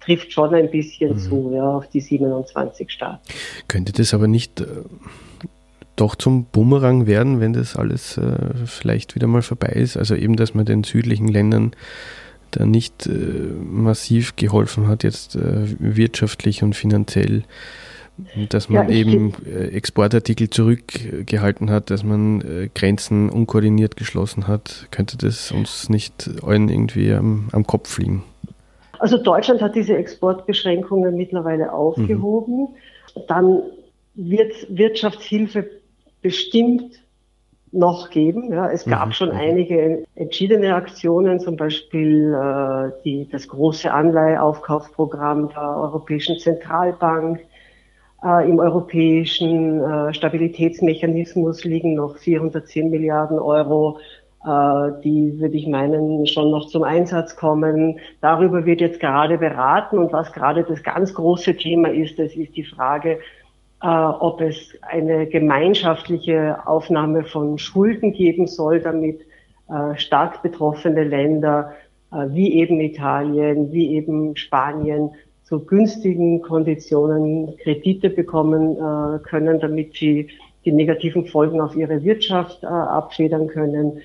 trifft 0.00 0.32
schon 0.32 0.54
ein 0.54 0.70
bisschen 0.70 1.12
mhm. 1.12 1.18
zu, 1.18 1.52
ja, 1.54 1.76
auf 1.76 1.88
die 1.88 2.00
27 2.00 2.90
Staaten. 2.90 3.20
Könnte 3.68 3.92
das 3.92 4.14
aber 4.14 4.28
nicht 4.28 4.60
äh, 4.60 4.64
doch 5.96 6.14
zum 6.14 6.44
Bumerang 6.44 7.06
werden, 7.06 7.40
wenn 7.40 7.52
das 7.52 7.76
alles 7.76 8.16
äh, 8.16 8.54
vielleicht 8.66 9.14
wieder 9.14 9.26
mal 9.26 9.42
vorbei 9.42 9.68
ist? 9.68 9.96
Also 9.96 10.14
eben, 10.14 10.36
dass 10.36 10.54
man 10.54 10.64
den 10.64 10.84
südlichen 10.84 11.28
Ländern 11.28 11.72
da 12.50 12.66
nicht 12.66 13.06
äh, 13.06 13.10
massiv 13.10 14.36
geholfen 14.36 14.88
hat, 14.88 15.02
jetzt 15.02 15.36
äh, 15.36 15.66
wirtschaftlich 15.78 16.62
und 16.62 16.74
finanziell 16.74 17.44
dass 18.48 18.68
man 18.68 18.88
ja, 18.88 18.94
eben 18.94 19.32
äh, 19.46 19.68
Exportartikel 19.68 20.50
zurückgehalten 20.50 21.70
hat, 21.70 21.90
dass 21.90 22.04
man 22.04 22.40
äh, 22.40 22.68
Grenzen 22.74 23.30
unkoordiniert 23.30 23.96
geschlossen 23.96 24.46
hat. 24.46 24.88
Könnte 24.90 25.16
das 25.16 25.52
uns 25.52 25.88
nicht 25.88 26.30
allen 26.42 26.68
irgendwie 26.68 27.12
am, 27.12 27.48
am 27.52 27.66
Kopf 27.66 27.88
fliegen? 27.88 28.22
Also 28.98 29.16
Deutschland 29.16 29.62
hat 29.62 29.74
diese 29.74 29.96
Exportbeschränkungen 29.96 31.16
mittlerweile 31.16 31.72
aufgehoben. 31.72 32.68
Mhm. 33.14 33.22
Dann 33.28 33.62
wird 34.14 34.52
Wirtschaftshilfe 34.68 35.70
bestimmt 36.22 37.02
noch 37.72 38.10
geben. 38.10 38.52
Ja, 38.52 38.70
es 38.70 38.84
gab 38.84 39.06
mhm. 39.06 39.12
schon 39.12 39.28
mhm. 39.28 39.36
einige 39.36 40.04
entschiedene 40.16 40.74
Aktionen, 40.74 41.38
zum 41.38 41.56
Beispiel 41.56 42.34
äh, 42.34 42.90
die, 43.04 43.28
das 43.30 43.46
große 43.46 43.92
Anleiheaufkaufprogramm 43.92 45.50
der 45.50 45.76
Europäischen 45.76 46.38
Zentralbank, 46.38 47.40
äh, 48.22 48.48
Im 48.48 48.58
europäischen 48.58 49.80
äh, 49.80 50.12
Stabilitätsmechanismus 50.12 51.64
liegen 51.64 51.94
noch 51.94 52.18
410 52.18 52.90
Milliarden 52.90 53.38
Euro. 53.38 53.98
Äh, 54.44 55.00
die 55.02 55.38
würde 55.38 55.56
ich 55.56 55.66
meinen, 55.66 56.26
schon 56.26 56.50
noch 56.50 56.66
zum 56.66 56.82
Einsatz 56.82 57.36
kommen. 57.36 57.98
Darüber 58.20 58.66
wird 58.66 58.82
jetzt 58.82 59.00
gerade 59.00 59.38
beraten. 59.38 59.98
Und 59.98 60.12
was 60.12 60.32
gerade 60.32 60.64
das 60.64 60.82
ganz 60.82 61.14
große 61.14 61.56
Thema 61.56 61.88
ist, 61.88 62.18
das 62.18 62.34
ist 62.34 62.56
die 62.56 62.64
Frage, 62.64 63.20
äh, 63.82 63.86
ob 63.86 64.40
es 64.40 64.72
eine 64.82 65.26
gemeinschaftliche 65.26 66.66
Aufnahme 66.66 67.24
von 67.24 67.58
Schulden 67.58 68.12
geben 68.12 68.46
soll, 68.46 68.80
damit 68.80 69.20
äh, 69.68 69.96
stark 69.96 70.42
betroffene 70.42 71.04
Länder 71.04 71.72
äh, 72.12 72.26
wie 72.28 72.54
eben 72.54 72.80
Italien, 72.80 73.72
wie 73.72 73.94
eben 73.94 74.36
Spanien 74.36 75.10
zu 75.42 75.64
günstigen 75.64 76.42
Konditionen 76.42 77.56
Kredite 77.56 78.10
bekommen 78.10 78.76
äh, 78.76 79.18
können, 79.20 79.60
damit 79.60 79.94
sie 79.94 80.28
die 80.64 80.72
negativen 80.72 81.26
Folgen 81.26 81.60
auf 81.60 81.74
ihre 81.74 82.04
Wirtschaft 82.04 82.62
äh, 82.62 82.66
abfedern 82.66 83.48
können. 83.48 84.00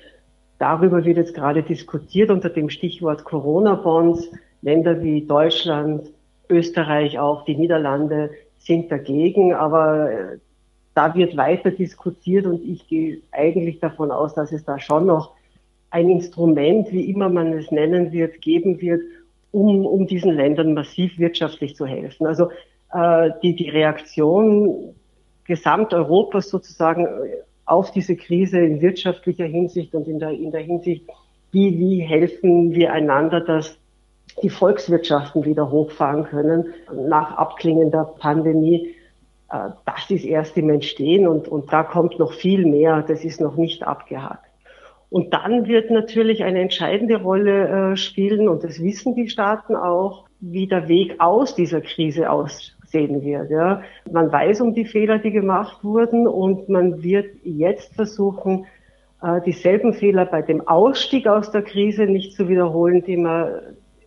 Darüber 0.58 1.04
wird 1.04 1.18
jetzt 1.18 1.34
gerade 1.34 1.62
diskutiert 1.62 2.30
unter 2.30 2.48
dem 2.48 2.70
Stichwort 2.70 3.24
Corona-Bonds. 3.24 4.30
Länder 4.62 5.02
wie 5.02 5.26
Deutschland, 5.26 6.10
Österreich, 6.48 7.18
auch 7.18 7.44
die 7.44 7.56
Niederlande 7.56 8.30
sind 8.66 8.90
dagegen, 8.90 9.54
aber 9.54 10.10
äh, 10.10 10.38
da 10.94 11.14
wird 11.14 11.36
weiter 11.36 11.70
diskutiert 11.70 12.46
und 12.46 12.64
ich 12.64 12.88
gehe 12.88 13.20
eigentlich 13.30 13.80
davon 13.80 14.10
aus, 14.10 14.34
dass 14.34 14.50
es 14.52 14.64
da 14.64 14.78
schon 14.80 15.06
noch 15.06 15.32
ein 15.90 16.10
Instrument, 16.10 16.90
wie 16.90 17.08
immer 17.08 17.28
man 17.28 17.52
es 17.52 17.70
nennen 17.70 18.12
wird, 18.12 18.40
geben 18.42 18.80
wird, 18.80 19.02
um, 19.52 19.86
um 19.86 20.06
diesen 20.06 20.32
Ländern 20.32 20.74
massiv 20.74 21.18
wirtschaftlich 21.18 21.76
zu 21.76 21.86
helfen. 21.86 22.26
Also 22.26 22.50
äh, 22.92 23.30
die, 23.42 23.54
die 23.54 23.70
Reaktion 23.70 24.94
Gesamteuropas 25.44 26.50
sozusagen 26.50 27.06
auf 27.66 27.92
diese 27.92 28.16
Krise 28.16 28.58
in 28.58 28.80
wirtschaftlicher 28.80 29.44
Hinsicht 29.44 29.94
und 29.94 30.08
in 30.08 30.18
der, 30.18 30.30
in 30.30 30.50
der 30.50 30.62
Hinsicht, 30.62 31.04
wie, 31.52 31.78
wie 31.78 32.00
helfen 32.00 32.72
wir 32.72 32.92
einander, 32.92 33.40
dass 33.40 33.78
die 34.42 34.50
Volkswirtschaften 34.50 35.44
wieder 35.44 35.70
hochfahren 35.70 36.24
können 36.24 36.66
nach 36.92 37.36
Abklingen 37.36 37.90
der 37.90 38.04
Pandemie. 38.18 38.94
Äh, 39.50 39.70
das 39.84 40.10
ist 40.10 40.24
erst 40.24 40.56
im 40.56 40.70
Entstehen 40.70 41.26
und, 41.26 41.48
und 41.48 41.72
da 41.72 41.82
kommt 41.82 42.18
noch 42.18 42.32
viel 42.32 42.66
mehr. 42.66 43.02
Das 43.02 43.24
ist 43.24 43.40
noch 43.40 43.56
nicht 43.56 43.86
abgehakt. 43.86 44.46
Und 45.08 45.32
dann 45.32 45.66
wird 45.66 45.90
natürlich 45.90 46.42
eine 46.42 46.60
entscheidende 46.60 47.22
Rolle 47.22 47.92
äh, 47.92 47.96
spielen, 47.96 48.48
und 48.48 48.64
das 48.64 48.82
wissen 48.82 49.14
die 49.14 49.28
Staaten 49.28 49.76
auch, 49.76 50.24
wie 50.40 50.66
der 50.66 50.88
Weg 50.88 51.14
aus 51.20 51.54
dieser 51.54 51.80
Krise 51.80 52.28
aussehen 52.28 53.22
wird. 53.22 53.50
Ja. 53.50 53.82
Man 54.10 54.30
weiß 54.30 54.60
um 54.60 54.74
die 54.74 54.84
Fehler, 54.84 55.18
die 55.18 55.30
gemacht 55.30 55.84
wurden, 55.84 56.26
und 56.26 56.68
man 56.68 57.02
wird 57.04 57.28
jetzt 57.44 57.94
versuchen, 57.94 58.66
äh, 59.22 59.40
dieselben 59.42 59.94
Fehler 59.94 60.26
bei 60.26 60.42
dem 60.42 60.66
Ausstieg 60.66 61.28
aus 61.28 61.52
der 61.52 61.62
Krise 61.62 62.06
nicht 62.06 62.32
zu 62.32 62.48
wiederholen, 62.48 63.04
die 63.04 63.16
man 63.16 63.60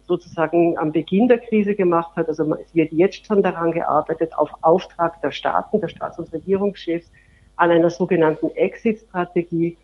sozusagen 0.09 0.77
am 0.77 0.91
Beginn 0.91 1.27
der 1.29 1.37
Krise 1.37 1.75
gemacht 1.75 2.15
hat. 2.17 2.27
Also 2.27 2.43
es 2.55 2.73
wird 2.75 2.91
jetzt 2.91 3.25
schon 3.25 3.41
daran 3.41 3.71
gearbeitet, 3.71 4.37
auf 4.37 4.49
Auftrag 4.61 5.21
der 5.21 5.31
Staaten, 5.31 5.79
der 5.79 5.87
Staats- 5.87 6.19
und 6.19 6.33
Regierungschefs, 6.33 7.09
an 7.55 7.71
einer 7.71 7.89
sogenannten 7.89 8.49
Exit-Strategie, 8.55 9.77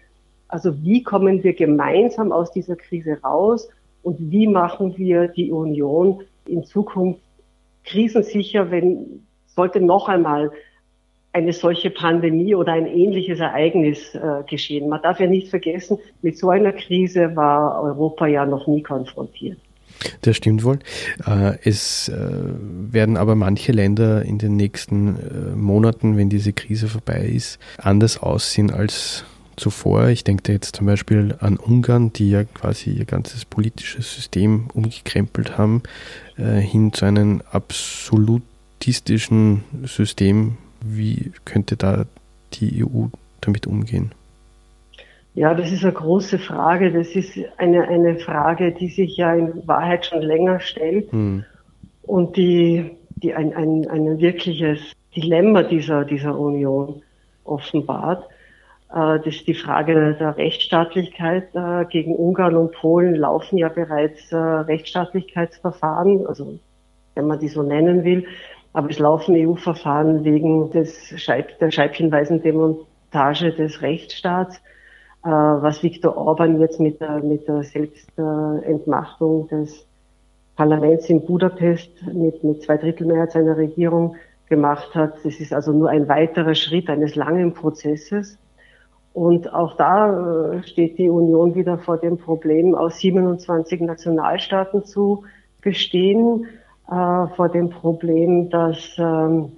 also 0.47 0.81
wie 0.83 1.03
kommen 1.03 1.43
wir 1.43 1.53
gemeinsam 1.53 2.31
aus 2.31 2.51
dieser 2.51 2.75
Krise 2.75 3.19
raus 3.21 3.69
und 4.03 4.17
wie 4.19 4.47
machen 4.47 4.97
wir 4.97 5.27
die 5.27 5.51
Union 5.51 6.23
in 6.47 6.63
Zukunft 6.63 7.21
krisensicher, 7.83 8.71
wenn 8.71 9.25
sollte 9.47 9.81
noch 9.81 10.09
einmal 10.09 10.51
eine 11.33 11.51
solche 11.51 11.89
Pandemie 11.89 12.55
oder 12.55 12.73
ein 12.73 12.87
ähnliches 12.87 13.39
Ereignis 13.39 14.15
äh, 14.15 14.43
geschehen. 14.47 14.87
Man 14.87 15.01
darf 15.01 15.19
ja 15.19 15.27
nicht 15.27 15.49
vergessen, 15.49 15.97
mit 16.21 16.37
so 16.37 16.49
einer 16.49 16.71
Krise 16.71 17.35
war 17.35 17.81
Europa 17.81 18.25
ja 18.27 18.45
noch 18.45 18.67
nie 18.67 18.81
konfrontiert. 18.81 19.59
Das 20.21 20.37
stimmt 20.37 20.63
wohl. 20.63 20.79
Äh, 21.25 21.57
es 21.63 22.09
äh, 22.09 22.29
werden 22.91 23.17
aber 23.17 23.35
manche 23.35 23.71
Länder 23.71 24.23
in 24.23 24.37
den 24.37 24.55
nächsten 24.55 25.17
äh, 25.17 25.55
Monaten, 25.55 26.17
wenn 26.17 26.29
diese 26.29 26.53
Krise 26.53 26.87
vorbei 26.87 27.25
ist, 27.25 27.59
anders 27.77 28.17
aussehen 28.17 28.71
als 28.71 29.23
zuvor. 29.55 30.09
Ich 30.09 30.23
denke 30.23 30.51
jetzt 30.51 30.75
zum 30.75 30.85
Beispiel 30.85 31.35
an 31.39 31.57
Ungarn, 31.57 32.11
die 32.11 32.29
ja 32.29 32.43
quasi 32.43 32.91
ihr 32.91 33.05
ganzes 33.05 33.45
politisches 33.45 34.13
System 34.13 34.67
umgekrempelt 34.73 35.57
haben, 35.57 35.81
hin 36.35 36.91
zu 36.91 37.05
einem 37.05 37.41
absolutistischen 37.53 39.63
System 39.85 40.57
wie 40.85 41.31
könnte 41.45 41.77
da 41.77 42.05
die 42.53 42.85
EU 42.85 43.07
damit 43.41 43.67
umgehen? 43.67 44.11
Ja, 45.35 45.53
das 45.53 45.71
ist 45.71 45.83
eine 45.83 45.93
große 45.93 46.39
Frage. 46.39 46.91
Das 46.91 47.09
ist 47.09 47.37
eine, 47.57 47.87
eine 47.87 48.17
Frage, 48.19 48.71
die 48.71 48.87
sich 48.87 49.17
ja 49.17 49.35
in 49.35 49.67
Wahrheit 49.67 50.05
schon 50.05 50.21
länger 50.21 50.61
stellt 50.61 51.11
hm. 51.11 51.43
und 52.03 52.37
die, 52.37 52.91
die 53.17 53.33
ein, 53.33 53.53
ein, 53.53 53.87
ein 53.89 54.19
wirkliches 54.19 54.79
Dilemma 55.13 55.63
dieser, 55.63 56.05
dieser 56.05 56.39
Union 56.39 57.01
offenbart. 57.43 58.23
Äh, 58.89 59.19
das 59.19 59.35
ist 59.35 59.47
die 59.47 59.53
Frage 59.53 60.15
der 60.17 60.37
Rechtsstaatlichkeit. 60.37 61.53
Äh, 61.53 61.85
gegen 61.89 62.15
Ungarn 62.15 62.55
und 62.55 62.71
Polen 62.71 63.15
laufen 63.15 63.57
ja 63.57 63.67
bereits 63.67 64.31
äh, 64.31 64.37
Rechtsstaatlichkeitsverfahren, 64.37 66.25
also 66.27 66.57
wenn 67.15 67.27
man 67.27 67.39
die 67.39 67.49
so 67.49 67.61
nennen 67.61 68.05
will. 68.05 68.25
Aber 68.71 68.89
es 68.89 68.99
laufen 68.99 69.35
EU-Verfahren 69.35 70.23
wegen 70.23 70.71
des 70.71 71.13
Scheib 71.21 71.59
der 71.59 71.71
scheibchenweisen 71.71 72.41
Demontage 72.41 73.51
des 73.53 73.81
Rechtsstaats, 73.81 74.61
was 75.31 75.81
Viktor 75.81 76.15
Orban 76.17 76.59
jetzt 76.59 76.79
mit 76.79 77.01
der, 77.01 77.23
mit 77.23 77.47
der 77.47 77.63
Selbstentmachtung 77.63 79.47
des 79.47 79.85
Parlaments 80.55 81.09
in 81.09 81.25
Budapest 81.25 81.89
mit, 82.13 82.43
mit 82.43 82.63
zwei 82.63 82.77
Drittel 82.77 83.07
Mehrheit 83.07 83.31
seiner 83.31 83.57
Regierung 83.57 84.15
gemacht 84.47 84.93
hat. 84.95 85.13
Das 85.23 85.39
ist 85.39 85.53
also 85.53 85.71
nur 85.71 85.89
ein 85.89 86.07
weiterer 86.07 86.55
Schritt 86.55 86.89
eines 86.89 87.15
langen 87.15 87.53
Prozesses. 87.53 88.37
Und 89.13 89.53
auch 89.53 89.77
da 89.77 90.53
äh, 90.53 90.63
steht 90.63 90.97
die 90.97 91.09
Union 91.09 91.55
wieder 91.55 91.77
vor 91.77 91.97
dem 91.97 92.17
Problem, 92.17 92.75
aus 92.75 92.99
27 92.99 93.81
Nationalstaaten 93.81 94.83
zu 94.83 95.23
bestehen 95.61 96.45
äh, 96.89 97.27
vor 97.35 97.49
dem 97.49 97.69
Problem, 97.69 98.49
dass 98.49 98.95
ähm, 98.97 99.53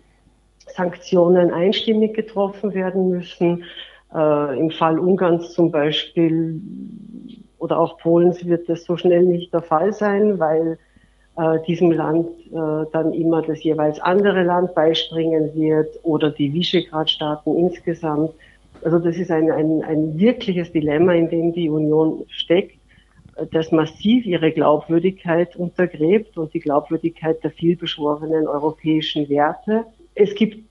Sanktionen 0.67 1.51
einstimmig 1.51 2.13
getroffen 2.13 2.73
werden 2.73 3.09
müssen. 3.09 3.63
Äh, 4.13 4.59
Im 4.59 4.71
Fall 4.71 4.99
Ungarns 4.99 5.53
zum 5.53 5.71
Beispiel 5.71 6.61
oder 7.59 7.79
auch 7.79 7.97
Polens 7.97 8.45
wird 8.45 8.69
das 8.69 8.83
so 8.83 8.97
schnell 8.97 9.23
nicht 9.23 9.53
der 9.53 9.61
Fall 9.61 9.91
sein, 9.93 10.39
weil 10.39 10.77
äh, 11.37 11.59
diesem 11.67 11.91
Land 11.91 12.29
äh, 12.47 12.85
dann 12.91 13.13
immer 13.13 13.41
das 13.41 13.63
jeweils 13.63 13.99
andere 13.99 14.43
Land 14.43 14.75
beispringen 14.75 15.53
wird 15.55 15.99
oder 16.03 16.29
die 16.31 16.53
Visegrad-Staaten 16.53 17.57
insgesamt. 17.57 18.31
Also 18.83 18.99
das 18.99 19.17
ist 19.17 19.31
ein, 19.31 19.51
ein, 19.51 19.83
ein 19.83 20.19
wirkliches 20.19 20.71
Dilemma, 20.71 21.13
in 21.13 21.29
dem 21.29 21.53
die 21.53 21.69
Union 21.69 22.23
steckt 22.29 22.77
das 23.51 23.71
massiv 23.71 24.25
ihre 24.25 24.51
Glaubwürdigkeit 24.51 25.55
untergräbt 25.55 26.37
und 26.37 26.53
die 26.53 26.59
Glaubwürdigkeit 26.59 27.43
der 27.43 27.51
vielbeschworenen 27.51 28.47
europäischen 28.47 29.29
Werte. 29.29 29.85
Es 30.15 30.33
gibt 30.35 30.66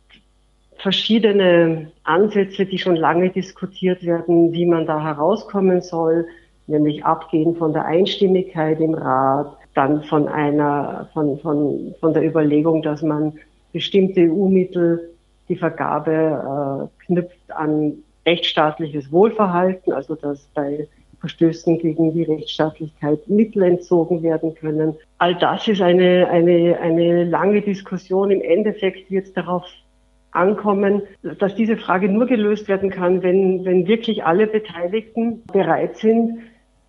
verschiedene 0.79 1.91
Ansätze, 2.05 2.67
die 2.67 2.79
schon 2.79 2.97
lange 2.97 3.31
diskutiert 3.31 4.05
werden, 4.05 4.53
wie 4.53 4.67
man 4.67 4.87
da 4.87 5.03
herauskommen 5.03 5.81
soll, 5.81 6.27
nämlich 6.67 7.05
abgehen 7.05 7.57
von 7.57 7.73
der 7.73 7.85
Einstimmigkeit 7.85 8.81
im 8.81 8.95
Rat, 8.95 9.57
dann 9.75 10.03
von 10.05 10.29
einer, 10.29 11.09
von, 11.13 11.39
von, 11.39 11.95
von 12.01 12.15
der 12.15 12.25
Überlegung, 12.25 12.83
dass 12.83 13.03
man 13.03 13.35
bestimmte 13.73 14.23
EU-Mittel, 14.23 15.11
die 15.49 15.57
Vergabe 15.57 16.91
äh, 16.91 17.05
knüpft 17.05 17.53
an 17.53 17.93
rechtsstaatliches 18.25 19.13
Wohlverhalten, 19.13 19.93
also 19.93 20.17
dass 20.17 20.49
bei 20.55 20.89
Verstößen 21.21 21.79
gegen 21.79 22.13
die 22.13 22.25
Rechtsstaatlichkeit 22.25 23.29
Mittel 23.29 23.63
entzogen 23.63 24.23
werden 24.23 24.55
können. 24.55 24.95
All 25.19 25.35
das 25.37 25.67
ist 25.69 25.81
eine, 25.81 26.29
eine, 26.29 26.79
eine 26.81 27.25
lange 27.25 27.63
Diskussion. 27.63 28.31
Im 28.31 28.43
Endeffekt 28.43 29.11
wird 29.11 29.27
es 29.27 29.33
darauf 29.33 29.65
ankommen, 30.37 31.03
dass 31.39 31.55
diese 31.55 31.77
Frage 31.77 32.09
nur 32.09 32.27
gelöst 32.27 32.69
werden 32.69 32.91
kann, 32.91 33.23
wenn, 33.23 33.65
wenn 33.65 33.87
wirklich 33.87 34.25
alle 34.25 34.47
Beteiligten 34.47 35.43
bereit 35.53 35.97
sind, 35.97 36.39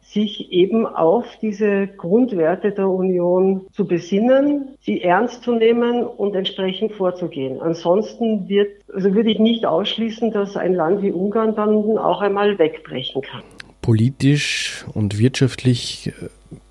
sich 0.02 0.52
eben 0.54 0.86
auf 0.86 1.26
diese 1.42 1.88
Grundwerte 1.88 2.72
der 2.72 2.88
Union 2.88 3.68
zu 3.74 3.86
besinnen, 3.86 4.70
sie 4.80 5.02
ernst 5.02 5.44
zu 5.44 5.54
nehmen 5.54 6.06
und 6.06 6.34
entsprechend 6.34 6.94
vorzugehen. 6.94 7.62
Ansonsten 7.62 8.48
wird, 8.48 8.70
also 8.94 9.14
würde 9.14 9.32
ich 9.32 9.40
nicht 9.40 9.66
ausschließen, 9.66 10.32
dass 10.32 10.56
ein 10.56 10.74
Land 10.74 11.02
wie 11.02 11.12
Ungarn 11.12 11.56
dann 11.56 11.98
auch 11.98 12.22
einmal 12.22 12.58
wegbrechen 12.58 13.22
kann 13.22 13.44
politisch 13.88 14.84
und 14.94 15.18
wirtschaftlich 15.18 16.08
äh, 16.08 16.12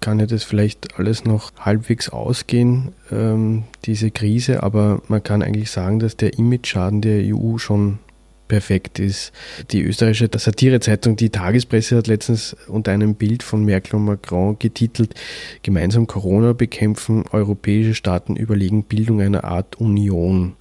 kann 0.00 0.20
ja 0.20 0.26
das 0.26 0.44
vielleicht 0.44 0.98
alles 0.98 1.24
noch 1.24 1.50
halbwegs 1.58 2.10
ausgehen, 2.10 2.92
ähm, 3.10 3.62
diese 3.86 4.10
Krise, 4.10 4.62
aber 4.62 5.00
man 5.08 5.22
kann 5.22 5.40
eigentlich 5.40 5.70
sagen, 5.70 5.98
dass 5.98 6.18
der 6.18 6.38
Image-Schaden 6.38 7.00
der 7.00 7.34
EU 7.34 7.56
schon 7.56 8.00
perfekt 8.48 8.98
ist. 8.98 9.32
Die 9.70 9.82
österreichische 9.82 10.28
Satirezeitung 10.36 11.16
Die 11.16 11.30
Tagespresse 11.30 11.96
hat 11.96 12.06
letztens 12.06 12.54
unter 12.68 12.92
einem 12.92 13.14
Bild 13.14 13.42
von 13.42 13.64
Merkel 13.64 13.96
und 13.96 14.04
Macron 14.04 14.58
getitelt, 14.58 15.14
gemeinsam 15.62 16.06
Corona 16.06 16.52
bekämpfen, 16.52 17.24
europäische 17.32 17.94
Staaten 17.94 18.36
überlegen 18.36 18.84
Bildung 18.84 19.22
einer 19.22 19.44
Art 19.44 19.76
Union. 19.76 20.52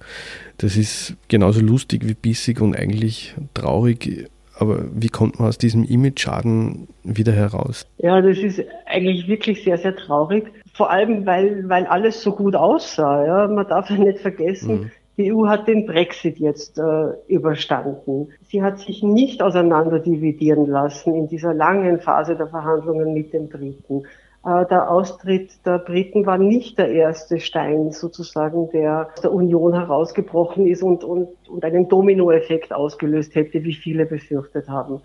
Das 0.56 0.78
ist 0.78 1.16
genauso 1.28 1.60
lustig 1.60 2.08
wie 2.08 2.14
bissig 2.14 2.62
und 2.62 2.74
eigentlich 2.74 3.34
traurig 3.52 4.30
aber 4.58 4.78
wie 4.92 5.08
kommt 5.08 5.38
man 5.38 5.48
aus 5.48 5.58
diesem 5.58 5.84
Image-Schaden 5.84 6.88
wieder 7.04 7.32
heraus? 7.32 7.86
Ja, 7.98 8.20
das 8.20 8.38
ist 8.38 8.62
eigentlich 8.86 9.28
wirklich 9.28 9.62
sehr, 9.62 9.78
sehr 9.78 9.94
traurig. 9.94 10.46
Vor 10.72 10.90
allem, 10.90 11.26
weil, 11.26 11.68
weil 11.68 11.86
alles 11.86 12.22
so 12.22 12.32
gut 12.32 12.54
aussah. 12.54 13.24
Ja. 13.26 13.48
Man 13.48 13.68
darf 13.68 13.90
ja 13.90 13.96
nicht 13.96 14.18
vergessen, 14.18 14.80
mhm. 14.80 14.90
die 15.16 15.32
EU 15.32 15.46
hat 15.46 15.68
den 15.68 15.86
Brexit 15.86 16.38
jetzt 16.38 16.78
äh, 16.78 17.08
überstanden. 17.28 18.28
Sie 18.48 18.62
hat 18.62 18.78
sich 18.78 19.02
nicht 19.02 19.42
auseinander 19.42 19.98
dividieren 19.98 20.66
lassen 20.66 21.14
in 21.14 21.28
dieser 21.28 21.52
langen 21.52 22.00
Phase 22.00 22.36
der 22.36 22.48
Verhandlungen 22.48 23.12
mit 23.12 23.32
den 23.32 23.48
Briten. 23.48 24.04
Äh, 24.46 24.64
der 24.66 24.90
Austritt 24.90 25.66
der 25.66 25.78
Briten 25.78 26.24
war 26.24 26.38
nicht 26.38 26.78
der 26.78 26.88
erste 26.88 27.40
Stein 27.40 27.90
sozusagen, 27.90 28.70
der 28.70 29.08
aus 29.12 29.20
der 29.20 29.32
Union 29.32 29.74
herausgebrochen 29.74 30.68
ist 30.68 30.84
und, 30.84 31.02
und, 31.02 31.28
und 31.48 31.64
einen 31.64 31.88
Dominoeffekt 31.88 32.72
ausgelöst 32.72 33.34
hätte, 33.34 33.64
wie 33.64 33.74
viele 33.74 34.06
befürchtet 34.06 34.68
haben. 34.68 35.02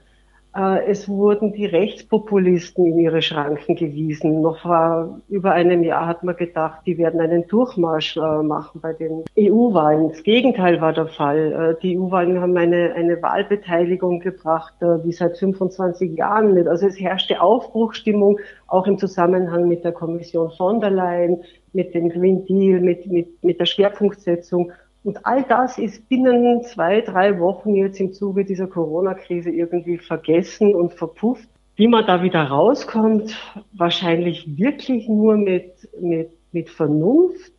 Äh, 0.53 0.85
es 0.87 1.07
wurden 1.07 1.53
die 1.53 1.65
Rechtspopulisten 1.65 2.85
in 2.85 2.99
ihre 2.99 3.21
Schranken 3.21 3.75
gewiesen. 3.75 4.41
Noch 4.41 4.59
vor 4.59 5.21
über 5.29 5.51
einem 5.51 5.83
Jahr 5.83 6.07
hat 6.07 6.23
man 6.23 6.35
gedacht, 6.35 6.81
die 6.85 6.97
werden 6.97 7.21
einen 7.21 7.47
Durchmarsch 7.47 8.17
äh, 8.17 8.43
machen 8.43 8.81
bei 8.81 8.91
den 8.91 9.23
EU-Wahlen. 9.39 10.09
Das 10.09 10.23
Gegenteil 10.23 10.81
war 10.81 10.91
der 10.91 11.07
Fall. 11.07 11.77
Äh, 11.79 11.81
die 11.81 11.97
EU-Wahlen 11.97 12.41
haben 12.41 12.57
eine, 12.57 12.93
eine 12.95 13.21
Wahlbeteiligung 13.21 14.19
gebracht, 14.19 14.73
wie 14.81 15.11
seit 15.11 15.37
25 15.37 16.17
Jahren 16.17 16.53
nicht. 16.53 16.67
Also 16.67 16.87
es 16.87 16.99
herrschte 16.99 17.41
Aufbruchstimmung, 17.41 18.39
auch 18.67 18.87
im 18.87 18.97
Zusammenhang 18.97 19.67
mit 19.67 19.85
der 19.85 19.93
Kommission 19.93 20.51
von 20.57 20.81
der 20.81 20.91
Leyen, 20.91 21.43
mit 21.73 21.93
dem 21.93 22.09
Green 22.09 22.45
Deal, 22.45 22.81
mit, 22.81 23.05
mit, 23.07 23.41
mit 23.43 23.59
der 23.59 23.65
Schwerpunktsetzung. 23.65 24.71
Und 25.03 25.25
all 25.25 25.43
das 25.43 25.77
ist 25.77 26.07
binnen 26.09 26.63
zwei, 26.63 27.01
drei 27.01 27.39
Wochen 27.39 27.75
jetzt 27.75 27.99
im 27.99 28.13
Zuge 28.13 28.45
dieser 28.45 28.67
Corona-Krise 28.67 29.49
irgendwie 29.49 29.97
vergessen 29.97 30.75
und 30.75 30.93
verpufft. 30.93 31.49
Wie 31.75 31.87
man 31.87 32.05
da 32.05 32.21
wieder 32.21 32.43
rauskommt, 32.43 33.35
wahrscheinlich 33.73 34.57
wirklich 34.57 35.07
nur 35.07 35.37
mit, 35.37 35.89
mit, 35.99 36.29
mit 36.51 36.69
Vernunft, 36.69 37.51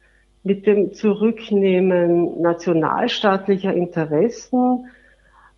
mit 0.44 0.66
dem 0.66 0.92
Zurücknehmen 0.92 2.40
nationalstaatlicher 2.40 3.72
Interessen, 3.72 4.86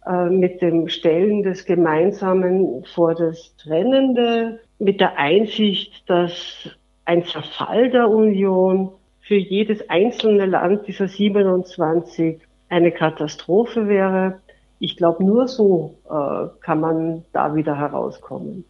äh, 0.06 0.30
mit 0.30 0.62
dem 0.62 0.88
Stellen 0.88 1.42
des 1.42 1.66
Gemeinsamen 1.66 2.84
vor 2.94 3.14
das 3.14 3.54
Trennende, 3.56 4.60
mit 4.78 5.00
der 5.00 5.18
Einsicht, 5.18 6.08
dass 6.08 6.70
ein 7.04 7.24
Zerfall 7.24 7.90
der 7.90 8.08
Union 8.08 8.92
für 9.26 9.36
jedes 9.36 9.88
einzelne 9.88 10.46
Land 10.46 10.86
dieser 10.86 11.08
27 11.08 12.40
eine 12.68 12.92
Katastrophe 12.92 13.88
wäre. 13.88 14.40
Ich 14.78 14.96
glaube, 14.96 15.24
nur 15.24 15.48
so 15.48 15.94
äh, 16.10 16.48
kann 16.60 16.80
man 16.80 17.24
da 17.32 17.54
wieder 17.54 17.78
herauskommen. 17.78 18.64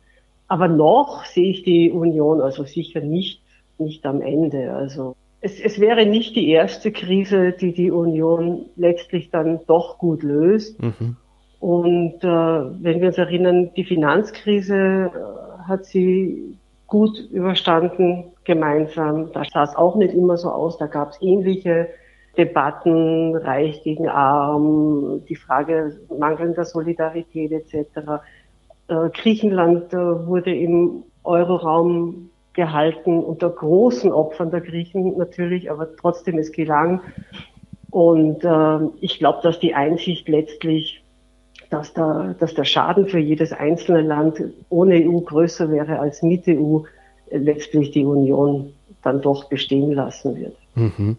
Aber 0.47 0.69
noch 0.69 1.25
sehe 1.25 1.51
ich 1.51 1.65
die 1.65 1.91
Union 1.91 2.41
also 2.41 2.65
sicher 2.65 3.01
nicht, 3.01 3.43
nicht 3.79 4.07
am 4.07 4.21
Ende. 4.21 4.73
Also 4.75 5.17
es, 5.41 5.59
es 5.59 5.81
wäre 5.81 6.07
nicht 6.07 6.37
die 6.37 6.49
erste 6.51 6.93
Krise, 6.93 7.53
die 7.53 7.73
die 7.73 7.91
Union 7.91 8.67
letztlich 8.77 9.31
dann 9.31 9.61
doch 9.67 9.99
gut 9.99 10.23
löst. 10.23 10.81
Mhm. 10.81 11.17
Und 11.59 12.23
äh, 12.23 12.29
wenn 12.29 13.01
wir 13.01 13.09
uns 13.09 13.19
erinnern, 13.19 13.71
die 13.75 13.85
Finanzkrise 13.85 14.77
äh, 14.77 15.67
hat 15.67 15.87
sie 15.87 16.57
gut 16.87 17.19
überstanden 17.33 18.34
gemeinsam. 18.45 19.33
Da 19.33 19.43
sah 19.45 19.65
es 19.65 19.75
auch 19.77 19.97
nicht 19.97 20.15
immer 20.15 20.37
so 20.37 20.51
aus. 20.51 20.79
Da 20.79 20.87
gab 20.87 21.11
es 21.11 21.23
ähnliche 21.23 21.89
Debatten, 22.37 23.37
Reich 23.37 23.83
gegen 23.83 24.09
Arm, 24.09 25.23
die 25.29 25.37
Frage 25.37 26.01
mangelnder 26.19 26.65
Solidarität 26.65 27.53
etc. 27.53 28.23
Äh, 28.89 29.11
Griechenland 29.11 29.93
äh, 29.93 30.27
wurde 30.27 30.55
im 30.55 31.05
Euroraum 31.23 32.31
gehalten 32.53 33.19
unter 33.23 33.51
großen 33.51 34.13
Opfern 34.13 34.51
der 34.51 34.61
Griechen 34.61 35.17
natürlich, 35.17 35.71
aber 35.71 35.97
trotzdem 35.97 36.39
es 36.39 36.53
gelang. 36.53 37.01
Und 37.91 38.45
äh, 38.45 38.79
ich 39.01 39.19
glaube, 39.19 39.41
dass 39.43 39.61
die 39.61 39.75
Einsicht 39.75 40.29
letztlich, 40.29 41.05
dass, 41.71 41.95
da, 41.95 42.35
dass 42.39 42.55
der 42.55 42.65
Schaden 42.65 43.07
für 43.07 43.19
jedes 43.19 43.53
einzelne 43.53 44.03
Land 44.03 44.43
ohne 44.69 44.97
EU 44.97 45.21
größer 45.21 45.71
wäre 45.71 45.99
als 45.99 46.23
mit 46.23 46.49
EU, 46.49 46.81
letztlich 47.31 47.91
die 47.91 48.05
Union 48.05 48.73
dann 49.03 49.21
doch 49.21 49.45
bestehen 49.45 49.93
lassen 49.93 50.37
wird. 50.37 50.57
Mhm. 50.75 51.17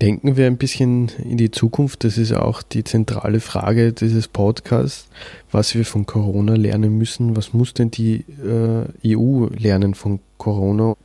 Denken 0.00 0.36
wir 0.36 0.46
ein 0.46 0.56
bisschen 0.56 1.10
in 1.22 1.36
die 1.36 1.50
Zukunft. 1.50 2.04
Das 2.04 2.16
ist 2.16 2.32
auch 2.32 2.62
die 2.62 2.84
zentrale 2.84 3.40
Frage 3.40 3.92
dieses 3.92 4.28
Podcasts, 4.28 5.10
was 5.50 5.74
wir 5.74 5.84
von 5.84 6.06
Corona 6.06 6.54
lernen 6.54 6.96
müssen. 6.96 7.36
Was 7.36 7.52
muss 7.52 7.74
denn 7.74 7.90
die 7.90 8.24
äh, 8.42 9.14
EU 9.16 9.48
lernen 9.48 9.94
von 9.94 10.20
Corona? 10.38 10.96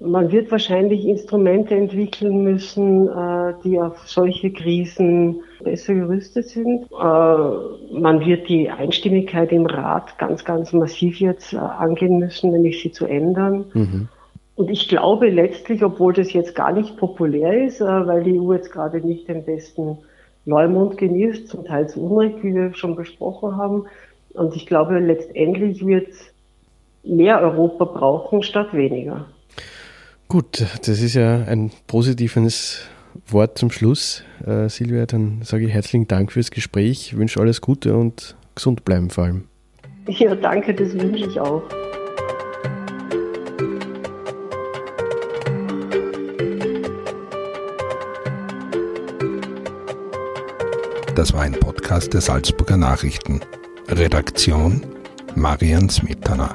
Man 0.00 0.30
wird 0.30 0.52
wahrscheinlich 0.52 1.04
Instrumente 1.04 1.74
entwickeln 1.74 2.44
müssen, 2.44 3.08
äh, 3.08 3.54
die 3.64 3.80
auf 3.80 4.08
solche 4.08 4.52
Krisen 4.52 5.40
besser 5.64 5.94
gerüstet 5.94 6.48
sind. 6.48 6.84
Äh, 6.84 7.98
man 7.98 8.24
wird 8.24 8.48
die 8.48 8.70
Einstimmigkeit 8.70 9.50
im 9.50 9.66
Rat 9.66 10.16
ganz, 10.16 10.44
ganz 10.44 10.72
massiv 10.72 11.18
jetzt 11.18 11.52
äh, 11.52 11.56
angehen 11.56 12.20
müssen, 12.20 12.52
nämlich 12.52 12.80
sie 12.80 12.92
zu 12.92 13.06
ändern. 13.06 13.64
Mhm. 13.74 14.08
Und 14.54 14.70
ich 14.70 14.88
glaube 14.88 15.30
letztlich, 15.30 15.82
obwohl 15.82 16.12
das 16.12 16.32
jetzt 16.32 16.54
gar 16.54 16.72
nicht 16.72 16.96
populär 16.96 17.64
ist, 17.64 17.80
weil 17.80 18.22
die 18.22 18.38
EU 18.38 18.52
jetzt 18.52 18.72
gerade 18.72 19.00
nicht 19.00 19.28
den 19.28 19.44
besten 19.44 19.98
Neumond 20.44 20.96
genießt, 20.96 21.48
zum 21.48 21.64
Teil 21.64 21.88
zu 21.88 22.04
Unrecht, 22.04 22.42
wie 22.42 22.54
wir 22.54 22.72
schon 22.74 22.94
besprochen 22.94 23.56
haben. 23.56 23.86
Und 24.34 24.54
ich 24.54 24.66
glaube, 24.66 24.98
letztendlich 25.00 25.84
wird 25.84 26.08
mehr 27.04 27.40
Europa 27.40 27.84
brauchen 27.84 28.42
statt 28.42 28.72
weniger. 28.72 29.26
Gut, 30.28 30.66
das 30.84 31.00
ist 31.00 31.14
ja 31.14 31.44
ein 31.44 31.70
positives 31.86 32.82
Wort 33.28 33.56
zum 33.56 33.70
Schluss. 33.70 34.24
Äh, 34.46 34.68
Silvia, 34.68 35.06
dann 35.06 35.40
sage 35.42 35.64
ich 35.64 35.72
herzlichen 35.72 36.06
Dank 36.06 36.32
fürs 36.32 36.50
Gespräch, 36.50 37.16
wünsche 37.16 37.40
alles 37.40 37.62
Gute 37.62 37.96
und 37.96 38.36
gesund 38.54 38.84
bleiben 38.84 39.08
vor 39.08 39.24
allem. 39.24 39.44
Ja, 40.06 40.34
danke, 40.34 40.74
das 40.74 40.92
wünsche 40.92 41.24
ich 41.24 41.40
auch. 41.40 41.62
Das 51.14 51.32
war 51.32 51.40
ein 51.40 51.52
Podcast 51.52 52.12
der 52.12 52.20
Salzburger 52.20 52.76
Nachrichten. 52.76 53.40
Redaktion 53.88 54.82
Marian 55.34 55.88
Smetana. 55.88 56.54